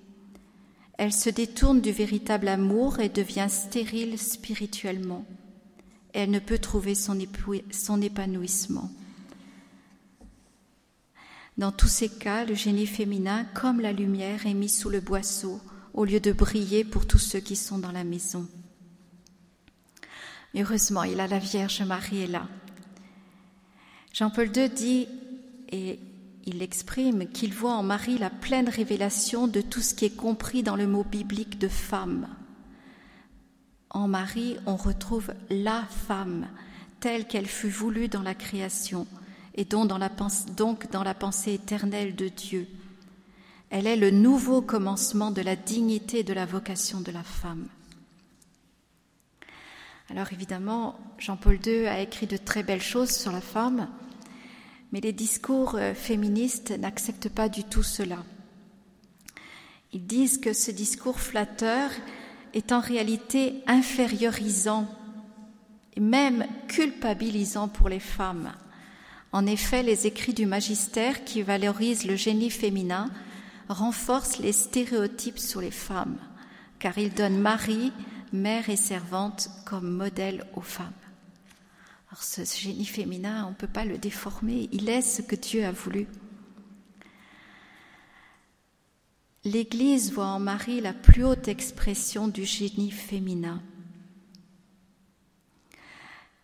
Elle 0.99 1.13
se 1.13 1.31
détourne 1.31 1.81
du 1.81 1.93
véritable 1.93 2.49
amour 2.49 2.99
et 2.99 3.09
devient 3.09 3.47
stérile 3.49 4.19
spirituellement. 4.19 5.25
Elle 6.13 6.31
ne 6.31 6.41
peut 6.41 6.59
trouver 6.59 6.97
son, 6.97 7.19
épanouissement. 8.01 8.91
Dans 11.59 11.73
tous 11.73 11.89
ces 11.89 12.09
cas, 12.09 12.45
le 12.45 12.55
génie 12.55 12.87
féminin, 12.87 13.45
comme 13.55 13.81
la 13.81 13.93
lumière, 13.93 14.47
est 14.47 14.55
mis 14.55 14.69
sous 14.69 14.91
le 14.91 15.01
boisseau 15.01 15.61
au 15.93 16.05
lieu 16.05 16.19
de 16.19 16.33
briller 16.33 16.83
pour 16.85 17.07
tous 17.07 17.19
ceux 17.19 17.41
qui 17.41 17.55
sont 17.55 17.79
dans 17.79 17.93
la 17.93 18.03
maison. 18.03 18.49
Heureusement, 20.57 21.03
il 21.03 21.21
a 21.21 21.27
la 21.27 21.39
Vierge 21.39 21.83
Marie 21.83 22.27
là. 22.27 22.47
Jean-Paul 24.13 24.51
II 24.57 24.69
dit, 24.69 25.09
et 25.71 25.99
il 26.47 26.63
exprime, 26.63 27.27
qu'il 27.29 27.53
voit 27.53 27.73
en 27.73 27.83
Marie 27.83 28.19
la 28.19 28.31
pleine 28.31 28.69
révélation 28.69 29.49
de 29.49 29.61
tout 29.61 29.81
ce 29.81 29.95
qui 29.95 30.05
est 30.05 30.17
compris 30.17 30.63
dans 30.63 30.77
le 30.77 30.87
mot 30.87 31.03
biblique 31.03 31.59
de 31.59 31.69
femme. 31.69 32.29
En 33.91 34.07
Marie, 34.07 34.57
on 34.67 34.77
retrouve 34.77 35.33
la 35.51 35.83
femme 35.85 36.47
telle 37.01 37.27
qu'elle 37.27 37.47
fut 37.47 37.71
voulue 37.71 38.09
dans 38.09 38.23
la 38.23 38.35
création 38.35 39.07
et 39.55 39.65
donc 39.65 39.89
dans 39.89 39.99
la, 39.99 40.11
donc 40.57 40.91
dans 40.91 41.03
la 41.03 41.15
pensée 41.15 41.55
éternelle 41.55 42.15
de 42.15 42.29
Dieu. 42.29 42.67
Elle 43.71 43.87
est 43.87 43.97
le 43.97 44.11
nouveau 44.11 44.63
commencement 44.63 45.31
de 45.31 45.43
la 45.43 45.57
dignité 45.57 46.21
et 46.21 46.25
de 46.25 46.33
la 46.33 46.47
vocation 46.47 47.01
de 47.01 47.11
la 47.11 47.23
femme. 47.23 47.67
Alors 50.11 50.33
évidemment, 50.33 50.99
Jean-Paul 51.19 51.59
II 51.65 51.87
a 51.87 52.01
écrit 52.01 52.27
de 52.27 52.37
très 52.37 52.63
belles 52.63 52.83
choses 52.83 53.11
sur 53.11 53.33
la 53.33 53.41
femme, 53.41 53.89
mais 54.93 55.01
les 55.01 55.13
discours 55.13 55.77
euh, 55.77 55.95
féministes 55.95 56.71
n'acceptent 56.71 57.31
pas 57.31 57.49
du 57.49 57.65
tout 57.65 57.83
cela. 57.83 58.19
Ils 59.93 60.07
disent 60.07 60.39
que 60.39 60.53
ce 60.53 60.71
discours 60.71 61.21
flatteur 61.21 61.91
est 62.53 62.73
en 62.73 62.81
réalité 62.81 63.63
infériorisant 63.67 64.87
et 65.97 66.01
même 66.01 66.47
culpabilisant 66.69 67.69
pour 67.69 67.89
les 67.89 68.01
femmes. 68.01 68.53
En 69.33 69.47
effet, 69.47 69.83
les 69.83 70.07
écrits 70.07 70.35
du 70.35 70.47
magistère 70.47 71.25
qui 71.25 71.43
valorisent 71.43 72.07
le 72.07 72.17
génie 72.17 72.51
féminin 72.51 73.11
renforcent 73.69 74.39
les 74.39 74.53
stéréotypes 74.53 75.39
sur 75.39 75.61
les 75.61 75.71
femmes, 75.71 76.19
car 76.79 76.99
ils 76.99 77.15
donnent 77.15 77.41
Marie, 77.41 77.93
mère 78.35 78.69
et 78.69 78.77
servante, 78.77 79.49
comme 79.65 79.91
modèle 79.91 80.45
aux 80.55 80.61
femmes. 80.61 80.93
Ce 82.21 82.45
génie 82.45 82.87
féminin, 82.87 83.45
on 83.47 83.51
ne 83.51 83.55
peut 83.55 83.67
pas 83.67 83.85
le 83.85 83.99
déformer, 83.99 84.69
il 84.73 84.89
est 84.89 85.03
ce 85.03 85.23
que 85.23 85.35
Dieu 85.35 85.65
a 85.65 85.73
voulu. 85.73 86.07
L'Église 89.45 90.13
voit 90.13 90.27
en 90.27 90.39
Marie 90.39 90.81
la 90.81 90.93
plus 90.93 91.25
haute 91.25 91.49
expression 91.49 92.29
du 92.29 92.45
génie 92.45 92.91
féminin. 92.91 93.61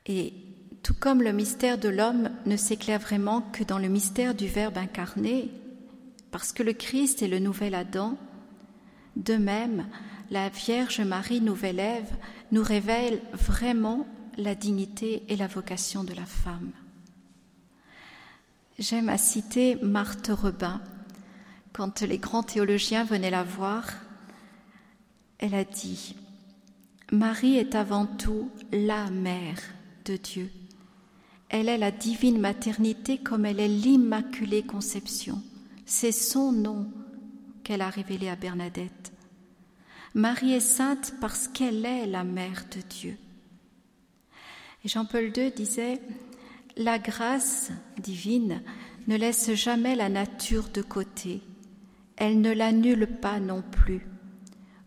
Et 0.06 0.35
tout 0.82 0.94
comme 0.94 1.23
le 1.23 1.32
mystère 1.32 1.78
de 1.78 1.88
l'homme 1.88 2.30
ne 2.47 2.56
s'éclaire 2.56 3.00
vraiment 3.00 3.42
que 3.42 3.64
dans 3.64 3.78
le 3.78 3.88
mystère 3.88 4.35
du 4.35 4.49
Verbe 4.49 4.76
incarné, 4.76 5.50
parce 6.30 6.52
que 6.52 6.62
le 6.62 6.73
Christ 6.73 7.23
est 7.23 7.28
le 7.28 7.38
nouvel 7.38 7.75
Adam, 7.75 8.18
de 9.20 9.36
même, 9.36 9.86
la 10.30 10.48
Vierge 10.48 11.00
Marie, 11.00 11.40
nouvelle 11.40 11.78
Ève, 11.80 12.10
nous 12.52 12.62
révèle 12.62 13.20
vraiment 13.32 14.06
la 14.36 14.54
dignité 14.54 15.24
et 15.28 15.36
la 15.36 15.46
vocation 15.46 16.04
de 16.04 16.14
la 16.14 16.24
femme. 16.24 16.70
J'aime 18.78 19.08
à 19.08 19.18
citer 19.18 19.76
Marthe 19.82 20.28
Rebin. 20.28 20.80
Quand 21.72 22.00
les 22.00 22.18
grands 22.18 22.42
théologiens 22.42 23.04
venaient 23.04 23.30
la 23.30 23.44
voir, 23.44 23.86
elle 25.38 25.54
a 25.54 25.64
dit 25.64 26.16
Marie 27.12 27.56
est 27.56 27.74
avant 27.74 28.06
tout 28.06 28.50
la 28.72 29.10
mère 29.10 29.60
de 30.04 30.16
Dieu. 30.16 30.50
Elle 31.48 31.68
est 31.68 31.78
la 31.78 31.90
divine 31.90 32.40
maternité 32.40 33.18
comme 33.18 33.44
elle 33.44 33.60
est 33.60 33.68
l'immaculée 33.68 34.62
conception. 34.62 35.42
C'est 35.84 36.12
son 36.12 36.52
nom 36.52 36.90
qu'elle 37.64 37.83
a 37.83 37.90
révélé 37.90 38.29
à 38.29 38.37
Bernadette. 38.37 39.12
Marie 40.14 40.53
est 40.53 40.61
sainte 40.61 41.14
parce 41.20 41.49
qu'elle 41.49 41.85
est 41.87 42.07
la 42.07 42.25
mère 42.25 42.64
de 42.75 42.81
Dieu. 42.81 43.16
Jean-Paul 44.85 45.33
II 45.37 45.53
disait, 45.53 46.01
La 46.77 46.99
grâce 46.99 47.70
divine 47.99 48.62
ne 49.07 49.16
laisse 49.16 49.53
jamais 49.55 49.94
la 49.94 50.09
nature 50.09 50.68
de 50.73 50.83
côté, 50.83 51.42
elle 52.16 52.40
ne 52.40 52.53
l'annule 52.53 53.07
pas 53.07 53.40
non 53.40 53.62
plus. 53.62 54.07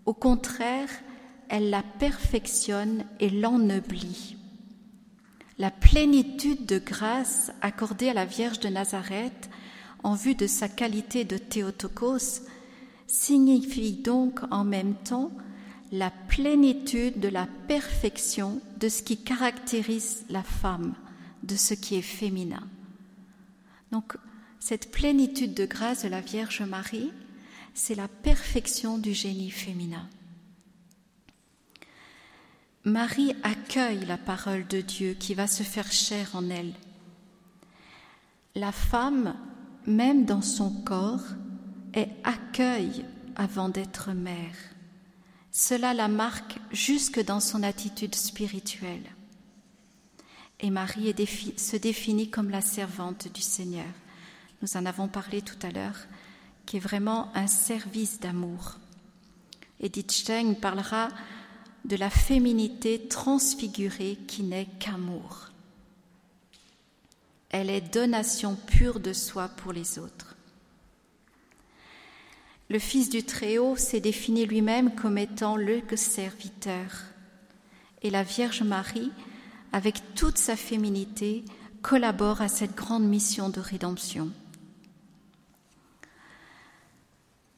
Au 0.06 0.14
contraire, 0.14 0.90
elle 1.50 1.70
la 1.70 1.84
perfectionne 1.84 3.06
et 3.20 3.30
l'ennoblit. 3.30 4.38
La 5.58 5.72
plénitude 5.72 6.66
de 6.66 6.80
grâce 6.80 7.52
accordée 7.62 8.10
à 8.10 8.14
la 8.14 8.26
Vierge 8.26 8.60
de 8.60 8.70
Nazareth 8.70 9.50
en 10.04 10.16
vue 10.16 10.36
de 10.36 10.48
sa 10.48 10.68
qualité 10.68 11.26
de 11.26 11.38
Théotokos 11.38 12.42
signifie 13.08 13.94
donc 13.94 14.40
en 14.52 14.64
même 14.64 14.96
temps 14.96 15.32
la 15.92 16.10
plénitude 16.10 17.20
de 17.20 17.28
la 17.28 17.48
perfection 17.68 18.62
de 18.80 18.90
ce 18.90 19.04
qui 19.04 19.18
caractérise 19.18 20.26
la 20.30 20.44
femme, 20.44 20.96
de 21.44 21.56
ce 21.56 21.74
qui 21.74 21.96
est 21.96 22.02
féminin. 22.02 22.68
Donc, 23.92 24.18
cette 24.60 24.92
plénitude 24.92 25.54
de 25.54 25.66
grâce 25.66 26.04
de 26.04 26.10
la 26.10 26.22
Vierge 26.22 26.62
Marie, 26.62 27.12
c'est 27.74 27.96
la 27.96 28.08
perfection 28.08 28.98
du 28.98 29.14
génie 29.14 29.52
féminin. 29.52 30.08
Marie 32.86 33.34
accueille 33.44 34.06
la 34.06 34.18
parole 34.18 34.68
de 34.68 34.82
Dieu 34.82 35.14
qui 35.14 35.36
va 35.36 35.48
se 35.48 35.64
faire 35.64 35.92
chair 35.92 36.32
en 36.34 36.50
elle. 36.50 36.74
La 38.56 38.72
femme, 38.72 39.36
même 39.86 40.26
dans 40.26 40.42
son 40.42 40.70
corps, 40.70 41.24
est 41.94 42.10
accueille 42.24 43.06
avant 43.36 43.70
d'être 43.70 44.12
mère. 44.12 44.56
Cela 45.52 45.94
la 45.94 46.08
marque 46.08 46.58
jusque 46.72 47.24
dans 47.24 47.40
son 47.40 47.64
attitude 47.64 48.16
spirituelle. 48.16 49.06
Et 50.60 50.70
Marie 50.70 51.14
se 51.58 51.76
définit 51.78 52.30
comme 52.30 52.50
la 52.50 52.62
servante 52.62 53.28
du 53.32 53.42
Seigneur. 53.42 53.94
Nous 54.62 54.78
en 54.78 54.86
avons 54.86 55.08
parlé 55.08 55.42
tout 55.42 55.60
à 55.62 55.72
l'heure, 55.72 56.08
qui 56.66 56.78
est 56.78 56.80
vraiment 56.80 57.36
un 57.36 57.48
service 57.48 58.20
d'amour. 58.20 58.78
Edith 59.80 60.12
Stein 60.12 60.54
parlera 60.54 61.10
de 61.86 61.98
la 61.98 62.10
féminité 62.10 63.08
transfigurée 63.08 64.18
qui 64.28 64.44
n'est 64.44 64.70
qu'amour. 64.80 65.50
Elle 67.50 67.70
est 67.70 67.94
donation 67.94 68.56
pure 68.56 69.00
de 69.00 69.14
soi 69.14 69.50
pour 69.50 69.74
les 69.74 70.00
autres. 70.00 70.33
Le 72.74 72.80
Fils 72.80 73.10
du 73.12 73.24
Très-Haut 73.24 73.76
s'est 73.76 74.00
défini 74.00 74.48
lui-même 74.48 74.96
comme 74.96 75.20
étant 75.20 75.56
le 75.56 75.84
serviteur. 75.96 77.04
Et 78.02 78.10
la 78.10 78.24
Vierge 78.24 78.64
Marie, 78.64 79.12
avec 79.72 80.16
toute 80.16 80.40
sa 80.40 80.56
féminité, 80.56 81.46
collabore 81.84 82.42
à 82.42 82.48
cette 82.48 82.74
grande 82.74 83.08
mission 83.08 83.50
de 83.50 83.60
rédemption. 83.60 84.32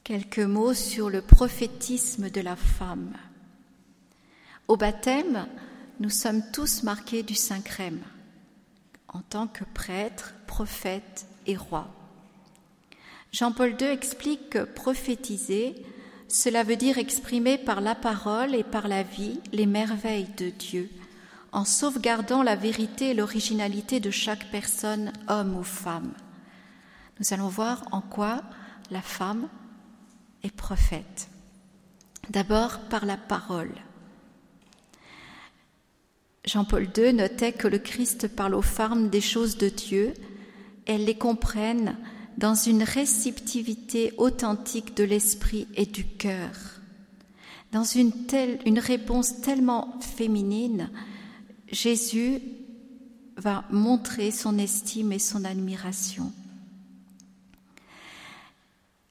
Quelques 0.04 0.38
mots 0.38 0.74
sur 0.74 1.08
le 1.08 1.22
prophétisme 1.22 2.28
de 2.28 2.42
la 2.42 2.54
femme. 2.54 3.14
Au 4.68 4.76
baptême, 4.76 5.48
nous 5.98 6.10
sommes 6.10 6.42
tous 6.52 6.82
marqués 6.82 7.22
du 7.22 7.34
Saint-Crème 7.34 8.02
en 9.08 9.22
tant 9.22 9.46
que 9.46 9.64
prêtre, 9.64 10.34
prophète 10.46 11.26
et 11.46 11.56
roi. 11.56 11.88
Jean-Paul 13.36 13.76
II 13.78 13.88
explique 13.88 14.48
que 14.48 14.64
prophétiser, 14.64 15.74
cela 16.26 16.62
veut 16.62 16.76
dire 16.76 16.96
exprimer 16.96 17.58
par 17.58 17.82
la 17.82 17.94
parole 17.94 18.54
et 18.54 18.64
par 18.64 18.88
la 18.88 19.02
vie 19.02 19.40
les 19.52 19.66
merveilles 19.66 20.30
de 20.38 20.48
Dieu, 20.48 20.88
en 21.52 21.66
sauvegardant 21.66 22.42
la 22.42 22.56
vérité 22.56 23.10
et 23.10 23.14
l'originalité 23.14 24.00
de 24.00 24.10
chaque 24.10 24.50
personne, 24.50 25.12
homme 25.28 25.54
ou 25.54 25.62
femme. 25.62 26.14
Nous 27.20 27.34
allons 27.34 27.48
voir 27.48 27.86
en 27.92 28.00
quoi 28.00 28.40
la 28.90 29.02
femme 29.02 29.48
est 30.42 30.56
prophète. 30.56 31.28
D'abord 32.30 32.78
par 32.88 33.04
la 33.04 33.18
parole. 33.18 33.74
Jean-Paul 36.46 36.88
II 36.96 37.12
notait 37.12 37.52
que 37.52 37.68
le 37.68 37.80
Christ 37.80 38.28
parle 38.28 38.54
aux 38.54 38.62
femmes 38.62 39.10
des 39.10 39.20
choses 39.20 39.58
de 39.58 39.68
Dieu, 39.68 40.14
elles 40.86 41.04
les 41.04 41.18
comprennent 41.18 41.98
dans 42.36 42.54
une 42.54 42.82
réceptivité 42.82 44.12
authentique 44.18 44.96
de 44.96 45.04
l'esprit 45.04 45.66
et 45.74 45.86
du 45.86 46.04
cœur. 46.04 46.50
Dans 47.72 47.84
une, 47.84 48.12
réponse 48.78 49.40
tellement 49.40 49.98
féminine, 50.00 50.90
Jésus 51.70 52.40
va 53.36 53.64
montrer 53.70 54.30
son 54.30 54.58
estime 54.58 55.12
et 55.12 55.18
son 55.18 55.44
admiration. 55.44 56.32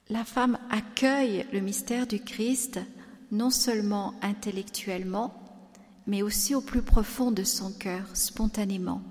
La 0.08 0.24
femme 0.24 0.58
accueille 0.70 1.46
le 1.52 1.60
mystère 1.60 2.06
du 2.06 2.20
Christ 2.20 2.80
non 3.32 3.50
seulement 3.50 4.14
intellectuellement, 4.22 5.34
mais 6.06 6.22
aussi 6.22 6.54
au 6.54 6.60
plus 6.60 6.82
profond 6.82 7.32
de 7.32 7.42
son 7.42 7.72
cœur, 7.72 8.04
spontanément. 8.14 9.02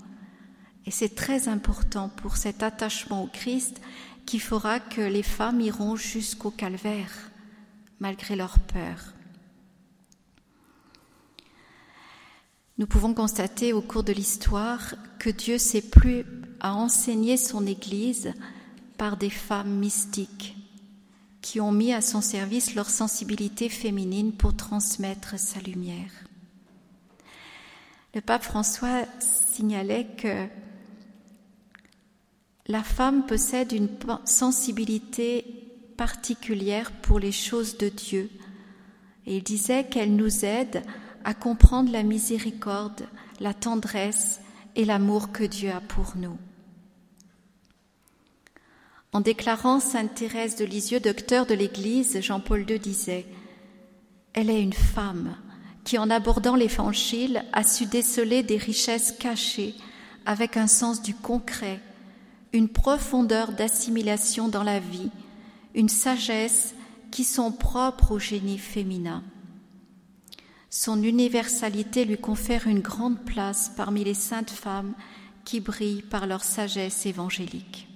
Et 0.86 0.90
c'est 0.90 1.14
très 1.14 1.48
important 1.48 2.08
pour 2.08 2.36
cet 2.36 2.62
attachement 2.62 3.24
au 3.24 3.26
Christ 3.26 3.80
qui 4.24 4.38
fera 4.38 4.80
que 4.80 5.00
les 5.00 5.22
femmes 5.22 5.60
iront 5.60 5.96
jusqu'au 5.96 6.50
calvaire, 6.50 7.12
malgré 7.98 8.36
leur 8.36 8.58
peur. 8.60 9.14
Nous 12.78 12.86
pouvons 12.86 13.14
constater 13.14 13.72
au 13.72 13.80
cours 13.80 14.04
de 14.04 14.12
l'histoire 14.12 14.94
que 15.18 15.30
Dieu 15.30 15.58
s'est 15.58 15.82
plu 15.82 16.24
à 16.60 16.74
enseigner 16.74 17.36
son 17.36 17.66
Église 17.66 18.32
par 18.98 19.16
des 19.16 19.30
femmes 19.30 19.78
mystiques 19.78 20.56
qui 21.40 21.60
ont 21.60 21.72
mis 21.72 21.92
à 21.92 22.00
son 22.00 22.20
service 22.20 22.74
leur 22.74 22.90
sensibilité 22.90 23.68
féminine 23.68 24.32
pour 24.32 24.56
transmettre 24.56 25.38
sa 25.38 25.60
lumière. 25.60 26.10
Le 28.14 28.20
pape 28.20 28.42
François 28.42 29.04
signalait 29.20 30.08
que 30.18 30.48
la 32.68 32.82
femme 32.82 33.26
possède 33.26 33.72
une 33.72 33.88
sensibilité 34.24 35.44
particulière 35.96 36.90
pour 37.02 37.18
les 37.18 37.32
choses 37.32 37.78
de 37.78 37.88
Dieu 37.88 38.30
et 39.26 39.38
il 39.38 39.42
disait 39.42 39.84
qu'elle 39.84 40.14
nous 40.14 40.44
aide 40.44 40.82
à 41.24 41.34
comprendre 41.34 41.90
la 41.90 42.02
miséricorde, 42.02 43.06
la 43.40 43.52
tendresse 43.52 44.40
et 44.76 44.84
l'amour 44.84 45.32
que 45.32 45.44
Dieu 45.44 45.70
a 45.70 45.80
pour 45.80 46.14
nous. 46.16 46.38
En 49.12 49.20
déclarant 49.20 49.80
Sainte 49.80 50.14
Thérèse 50.14 50.56
de 50.56 50.64
Lisieux, 50.64 51.00
docteur 51.00 51.46
de 51.46 51.54
l'Église, 51.54 52.20
Jean-Paul 52.20 52.68
II 52.68 52.78
disait 52.78 53.26
Elle 54.34 54.50
est 54.50 54.62
une 54.62 54.72
femme 54.72 55.36
qui, 55.84 55.98
en 55.98 56.10
abordant 56.10 56.54
l'Évangile, 56.54 57.44
a 57.52 57.64
su 57.64 57.86
déceler 57.86 58.42
des 58.42 58.58
richesses 58.58 59.12
cachées 59.12 59.74
avec 60.26 60.56
un 60.56 60.66
sens 60.66 61.02
du 61.02 61.14
concret, 61.14 61.80
une 62.56 62.68
profondeur 62.70 63.52
d'assimilation 63.52 64.48
dans 64.48 64.62
la 64.62 64.80
vie, 64.80 65.10
une 65.74 65.90
sagesse 65.90 66.74
qui 67.10 67.22
sont 67.22 67.52
propres 67.52 68.12
au 68.12 68.18
génie 68.18 68.58
féminin. 68.58 69.22
Son 70.70 71.02
universalité 71.02 72.06
lui 72.06 72.16
confère 72.16 72.66
une 72.66 72.80
grande 72.80 73.24
place 73.24 73.70
parmi 73.76 74.04
les 74.04 74.14
saintes 74.14 74.50
femmes 74.50 74.94
qui 75.44 75.60
brillent 75.60 76.02
par 76.02 76.26
leur 76.26 76.44
sagesse 76.44 77.04
évangélique. 77.04 77.88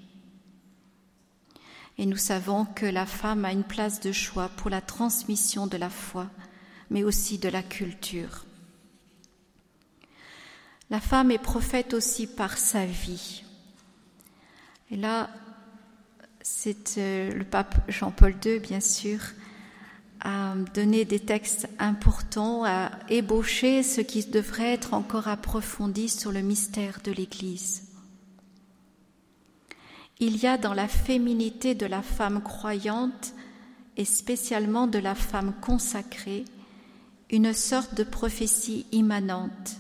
Et 1.97 2.05
nous 2.05 2.17
savons 2.17 2.67
que 2.67 2.87
la 2.87 3.07
femme 3.07 3.45
a 3.45 3.53
une 3.53 3.65
place 3.65 4.01
de 4.01 4.13
choix 4.13 4.51
pour 4.57 4.71
la 4.71 4.81
transmission 4.83 5.67
de 5.67 5.77
la 5.77 5.91
foi, 5.91 6.27
mais 6.91 7.03
aussi 7.03 7.39
de 7.39 7.49
la 7.49 7.63
culture. 7.63 8.45
La 10.91 11.01
femme 11.01 11.31
est 11.31 11.39
prophète 11.39 11.95
aussi 11.95 12.27
par 12.27 12.59
sa 12.59 12.85
vie. 12.85 13.43
Et 14.91 14.97
là, 14.97 15.31
c'est 16.43 16.99
euh, 16.99 17.33
le 17.33 17.45
pape 17.45 17.77
Jean-Paul 17.89 18.35
II, 18.45 18.59
bien 18.59 18.81
sûr, 18.81 19.21
a 20.21 20.55
donné 20.75 21.05
des 21.05 21.21
textes 21.21 21.69
importants, 21.79 22.65
a 22.65 22.91
ébauché 23.09 23.83
ce 23.83 24.01
qui 24.01 24.25
devrait 24.25 24.73
être 24.73 24.95
encore 24.95 25.29
approfondi 25.29 26.09
sur 26.09 26.33
le 26.33 26.41
mystère 26.41 27.01
de 27.05 27.13
l'Église. 27.13 27.89
Il 30.19 30.37
y 30.37 30.47
a 30.47 30.59
dans 30.59 30.75
la 30.75 30.89
féminité 30.89 31.75
de 31.75 31.87
la 31.87 32.03
femme 32.03 32.43
croyante 32.43 33.33
et 33.97 34.05
spécialement 34.05 34.87
de 34.87 34.99
la 34.99 35.15
femme 35.15 35.55
consacrée 35.61 36.45
une 37.31 37.55
sorte 37.55 37.95
de 37.95 38.03
prophétie 38.03 38.87
immanente, 38.93 39.77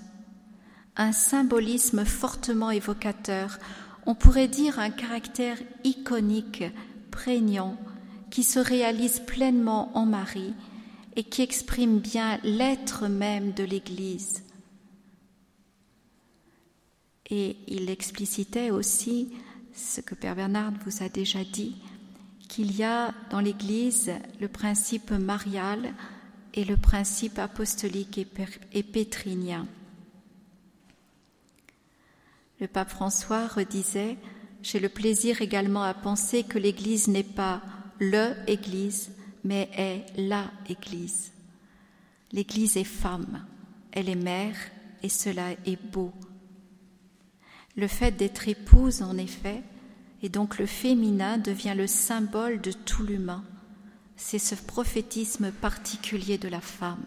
un 0.97 1.13
symbolisme 1.13 2.05
fortement 2.05 2.71
évocateur, 2.71 3.59
on 4.11 4.17
pourrait 4.17 4.49
dire 4.49 4.81
un 4.81 4.91
caractère 4.91 5.57
iconique, 5.85 6.65
prégnant, 7.13 7.77
qui 8.29 8.43
se 8.43 8.59
réalise 8.59 9.21
pleinement 9.21 9.97
en 9.97 10.05
Marie 10.05 10.53
et 11.15 11.23
qui 11.23 11.43
exprime 11.43 12.01
bien 12.01 12.41
l'être 12.43 13.07
même 13.07 13.53
de 13.53 13.63
l'Église. 13.63 14.43
Et 17.31 17.57
il 17.69 17.89
explicitait 17.89 18.73
aussi 18.73 19.33
ce 19.73 20.01
que 20.01 20.17
Père 20.17 20.35
Bernard 20.35 20.73
vous 20.85 21.05
a 21.05 21.09
déjà 21.09 21.45
dit, 21.45 21.77
qu'il 22.49 22.77
y 22.77 22.83
a 22.83 23.15
dans 23.31 23.39
l'Église 23.39 24.11
le 24.41 24.49
principe 24.49 25.13
marial 25.13 25.95
et 26.55 26.65
le 26.65 26.77
principe 26.77 27.39
apostolique 27.39 28.19
et 28.73 28.83
pétrinien. 28.83 29.69
Le 32.61 32.69
pape 32.69 32.91
François 32.91 33.47
redisait 33.47 34.19
J'ai 34.63 34.81
le 34.81 34.91
plaisir 34.91 35.41
également 35.41 35.83
à 35.83 35.95
penser 35.95 36.43
que 36.43 36.59
l'Église 36.59 37.09
n'est 37.09 37.23
pas 37.23 37.63
le 37.99 38.35
Église, 38.47 39.11
mais 39.45 39.71
est 39.77 40.05
la 40.17 40.51
Église. 40.69 41.33
L'Église 42.33 42.77
est 42.77 42.85
femme, 42.85 43.45
elle 43.93 44.11
est 44.11 44.15
mère, 44.15 44.57
et 45.03 45.09
cela 45.09 45.53
est 45.65 45.83
beau. 45.91 46.13
Le 47.77 47.87
fait 47.87 48.13
d'être 48.13 48.47
épouse, 48.47 49.01
en 49.01 49.17
effet, 49.17 49.63
et 50.23 50.29
donc 50.29 50.59
le 50.59 50.67
féminin 50.67 51.39
devient 51.39 51.75
le 51.75 51.87
symbole 51.87 52.61
de 52.61 52.73
tout 52.73 53.03
l'humain. 53.03 53.43
C'est 54.17 54.39
ce 54.39 54.55
prophétisme 54.55 55.51
particulier 55.51 56.37
de 56.37 56.49
la 56.49 56.61
femme. 56.61 57.05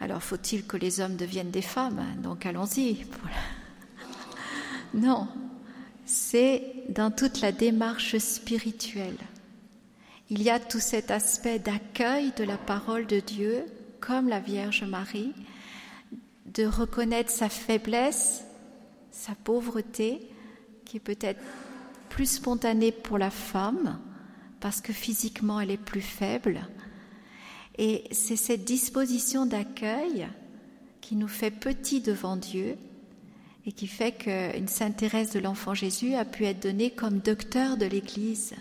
Alors 0.00 0.22
faut-il 0.22 0.66
que 0.66 0.76
les 0.76 1.00
hommes 1.00 1.16
deviennent 1.16 1.50
des 1.50 1.62
femmes? 1.62 2.04
Donc 2.22 2.46
allons-y. 2.46 3.06
Non, 4.94 5.28
c'est 6.04 6.84
dans 6.88 7.10
toute 7.10 7.40
la 7.40 7.52
démarche 7.52 8.16
spirituelle. 8.18 9.18
Il 10.28 10.42
y 10.42 10.50
a 10.50 10.58
tout 10.58 10.80
cet 10.80 11.10
aspect 11.10 11.58
d'accueil 11.58 12.32
de 12.36 12.44
la 12.44 12.58
parole 12.58 13.06
de 13.06 13.20
Dieu, 13.20 13.64
comme 14.00 14.28
la 14.28 14.40
Vierge 14.40 14.84
Marie, 14.84 15.32
de 16.46 16.66
reconnaître 16.66 17.30
sa 17.30 17.48
faiblesse, 17.48 18.44
sa 19.10 19.34
pauvreté, 19.34 20.28
qui 20.84 20.96
est 20.96 21.00
peut-être 21.00 21.40
plus 22.08 22.30
spontanée 22.30 22.92
pour 22.92 23.18
la 23.18 23.30
femme, 23.30 23.98
parce 24.60 24.80
que 24.80 24.92
physiquement 24.92 25.60
elle 25.60 25.70
est 25.70 25.76
plus 25.76 26.00
faible. 26.00 26.66
Et 27.78 28.04
c'est 28.10 28.36
cette 28.36 28.64
disposition 28.64 29.46
d'accueil 29.46 30.28
qui 31.00 31.16
nous 31.16 31.28
fait 31.28 31.50
petits 31.50 32.00
devant 32.00 32.36
Dieu 32.36 32.76
et 33.66 33.72
qui 33.72 33.86
fait 33.86 34.12
qu'une 34.12 34.68
Sainte 34.68 34.96
Thérèse 34.96 35.32
de 35.32 35.40
l'Enfant 35.40 35.74
Jésus 35.74 36.14
a 36.14 36.24
pu 36.24 36.44
être 36.44 36.62
donnée 36.62 36.90
comme 36.90 37.18
docteur 37.18 37.76
de 37.76 37.86
l'Église, 37.86 38.54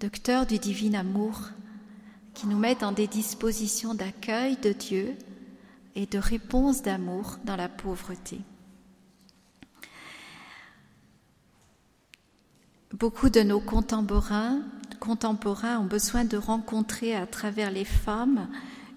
docteur 0.00 0.46
du 0.46 0.58
divin 0.58 0.94
amour, 0.94 1.50
qui 2.34 2.46
nous 2.46 2.58
met 2.58 2.74
dans 2.74 2.92
des 2.92 3.06
dispositions 3.06 3.94
d'accueil 3.94 4.56
de 4.56 4.72
Dieu 4.72 5.14
et 5.94 6.06
de 6.06 6.18
réponse 6.18 6.82
d'amour 6.82 7.36
dans 7.44 7.56
la 7.56 7.68
pauvreté. 7.68 8.40
Beaucoup 12.92 13.30
de 13.30 13.40
nos 13.40 13.60
contemporains, 13.60 14.62
contemporains 15.02 15.80
ont 15.80 15.86
besoin 15.86 16.24
de 16.24 16.36
rencontrer 16.36 17.16
à 17.16 17.26
travers 17.26 17.72
les 17.72 17.84
femmes 17.84 18.48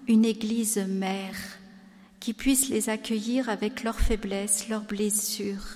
une 0.06 0.24
Église 0.24 0.78
mère 0.78 1.34
qui 2.20 2.32
puisse 2.32 2.68
les 2.68 2.88
accueillir 2.88 3.48
avec 3.48 3.82
leurs 3.82 3.98
faiblesses, 3.98 4.68
leurs 4.68 4.84
blessures. 4.84 5.66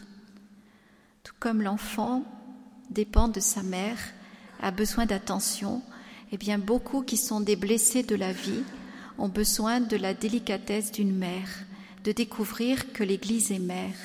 Tout 1.25 1.35
comme 1.41 1.63
l'enfant 1.63 2.23
dépend 2.91 3.27
de 3.27 3.41
sa 3.41 3.65
mère, 3.65 3.99
a 4.63 4.71
besoin 4.71 5.05
d'attention, 5.05 5.83
et 6.31 6.35
eh 6.35 6.39
bien 6.39 6.59
beaucoup 6.59 7.03
qui 7.03 7.17
sont 7.17 7.41
des 7.41 7.57
blessés 7.57 8.05
de 8.05 8.15
la 8.15 8.33
vie 8.33 8.63
ont 9.19 9.29
besoin 9.29 9.81
de 9.81 9.97
la 9.97 10.15
délicatesse 10.15 10.93
d'une 10.93 11.17
mère, 11.17 11.49
de 12.05 12.13
découvrir 12.13 12.93
que 12.93 13.03
l'Église 13.03 13.51
est 13.51 13.59
mère. 13.59 13.97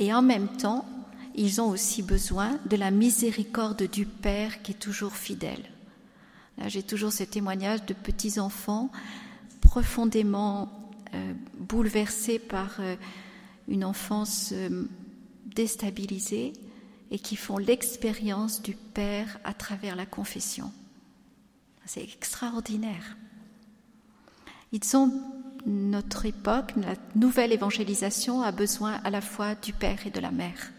Et 0.00 0.12
en 0.12 0.22
même 0.22 0.48
temps, 0.56 0.84
ils 1.36 1.60
ont 1.60 1.68
aussi 1.68 2.02
besoin 2.02 2.58
de 2.68 2.76
la 2.76 2.90
miséricorde 2.90 3.82
du 3.84 4.06
Père 4.06 4.62
qui 4.62 4.72
est 4.72 4.76
toujours 4.76 5.14
fidèle. 5.14 5.64
j'ai 6.66 6.82
toujours 6.82 7.12
ce 7.12 7.24
témoignage 7.24 7.84
de 7.84 7.94
petits-enfants 7.94 8.90
profondément 9.60 10.72
euh, 11.14 11.34
bouleversés 11.58 12.38
par 12.38 12.76
euh, 12.80 12.96
une 13.68 13.84
enfance 13.84 14.50
euh, 14.52 14.88
déstabilisée 15.44 16.52
et 17.10 17.18
qui 17.18 17.36
font 17.36 17.58
l'expérience 17.58 18.62
du 18.62 18.74
Père 18.74 19.38
à 19.44 19.54
travers 19.54 19.96
la 19.96 20.06
confession. 20.06 20.72
C'est 21.84 22.02
extraordinaire. 22.02 23.16
Ils 24.72 24.82
sont 24.82 25.12
notre 25.66 26.26
époque, 26.26 26.72
la 26.76 26.94
nouvelle 27.14 27.52
évangélisation 27.52 28.42
a 28.42 28.52
besoin 28.52 28.94
à 29.04 29.10
la 29.10 29.20
fois 29.20 29.54
du 29.54 29.72
Père 29.72 30.06
et 30.06 30.10
de 30.10 30.20
la 30.20 30.30
Mère. 30.30 30.72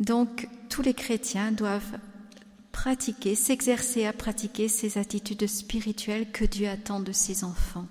Donc 0.00 0.48
tous 0.68 0.82
les 0.82 0.94
chrétiens 0.94 1.52
doivent 1.52 1.98
pratiquer, 2.72 3.34
s'exercer 3.34 4.06
à 4.06 4.12
pratiquer 4.12 4.68
ces 4.68 4.98
attitudes 4.98 5.46
spirituelles 5.46 6.30
que 6.30 6.44
Dieu 6.44 6.68
attend 6.68 7.00
de 7.00 7.12
ses 7.12 7.44
enfants. 7.44 7.88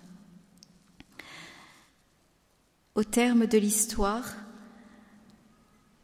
Au 2.95 3.03
terme 3.03 3.45
de 3.45 3.57
l'histoire, 3.57 4.33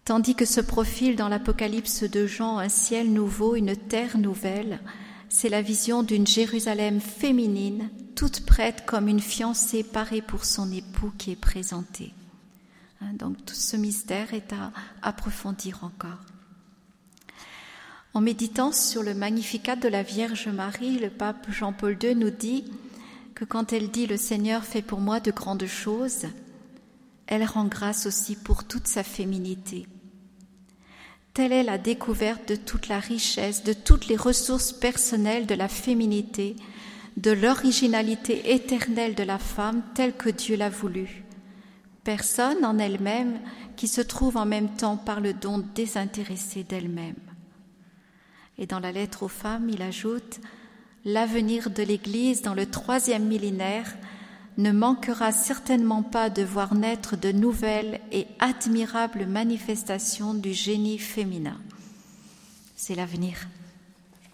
Tandis 0.05 0.35
que 0.35 0.45
se 0.45 0.59
profile 0.59 1.15
dans 1.15 1.29
l'Apocalypse 1.29 2.03
de 2.03 2.27
Jean 2.27 2.57
un 2.57 2.67
ciel 2.67 3.13
nouveau, 3.13 3.55
une 3.55 3.75
terre 3.77 4.17
nouvelle, 4.17 4.81
c'est 5.29 5.47
la 5.47 5.61
vision 5.61 6.03
d'une 6.03 6.27
Jérusalem 6.27 6.99
féminine, 6.99 7.89
toute 8.13 8.45
prête 8.45 8.85
comme 8.85 9.07
une 9.07 9.21
fiancée 9.21 9.83
parée 9.83 10.21
pour 10.21 10.43
son 10.43 10.69
époux 10.73 11.13
qui 11.17 11.31
est 11.31 11.39
présentée. 11.39 12.13
Hein, 13.03 13.13
donc 13.13 13.43
tout 13.45 13.55
ce 13.55 13.75
mystère 13.75 14.33
est 14.33 14.53
à 14.53 14.71
approfondir 15.01 15.83
encore. 15.83 16.21
En 18.13 18.21
méditant 18.21 18.71
sur 18.71 19.01
le 19.03 19.13
Magnificat 19.13 19.75
de 19.75 19.87
la 19.87 20.03
Vierge 20.03 20.47
Marie, 20.47 20.99
le 20.99 21.09
pape 21.09 21.49
Jean-Paul 21.49 21.97
II 22.01 22.15
nous 22.15 22.29
dit 22.29 22.65
que 23.33 23.45
quand 23.45 23.73
elle 23.73 23.89
dit 23.89 24.05
Le 24.05 24.17
Seigneur 24.17 24.63
fait 24.63 24.83
pour 24.83 24.99
moi 24.99 25.19
de 25.19 25.31
grandes 25.31 25.65
choses, 25.65 26.27
elle 27.25 27.43
rend 27.43 27.65
grâce 27.65 28.05
aussi 28.05 28.35
pour 28.35 28.65
toute 28.65 28.87
sa 28.87 29.03
féminité. 29.03 29.87
Telle 31.33 31.51
est 31.51 31.63
la 31.63 31.79
découverte 31.79 32.47
de 32.47 32.55
toute 32.55 32.87
la 32.87 32.99
richesse, 32.99 33.63
de 33.63 33.73
toutes 33.73 34.07
les 34.07 34.15
ressources 34.15 34.71
personnelles 34.71 35.47
de 35.47 35.55
la 35.55 35.67
féminité, 35.67 36.55
de 37.17 37.31
l'originalité 37.31 38.53
éternelle 38.53 39.15
de 39.15 39.23
la 39.23 39.39
femme 39.39 39.81
telle 39.95 40.13
que 40.13 40.29
Dieu 40.29 40.55
l'a 40.55 40.69
voulu. 40.69 41.22
Personne 42.03 42.65
en 42.65 42.77
elle-même 42.79 43.39
qui 43.75 43.87
se 43.87 44.01
trouve 44.01 44.37
en 44.37 44.45
même 44.45 44.69
temps 44.69 44.97
par 44.97 45.21
le 45.21 45.33
don 45.33 45.63
désintéressé 45.73 46.63
d'elle-même. 46.63 47.15
Et 48.57 48.67
dans 48.67 48.79
la 48.79 48.91
lettre 48.91 49.23
aux 49.23 49.29
femmes, 49.29 49.69
il 49.69 49.81
ajoute 49.81 50.39
L'avenir 51.05 51.69
de 51.69 51.83
l'Église 51.83 52.41
dans 52.41 52.53
le 52.53 52.65
troisième 52.65 53.25
millénaire 53.25 53.93
ne 54.57 54.71
manquera 54.71 55.33
certainement 55.33 56.01
pas 56.01 56.29
de 56.29 56.43
voir 56.43 56.75
naître 56.75 57.17
de 57.17 57.33
nouvelles 57.33 57.99
et 58.13 58.25
admirables 58.39 59.25
manifestations 59.25 60.33
du 60.33 60.53
génie 60.53 60.99
féminin. 60.99 61.57
C'est 62.77 62.95
l'avenir. 62.95 63.47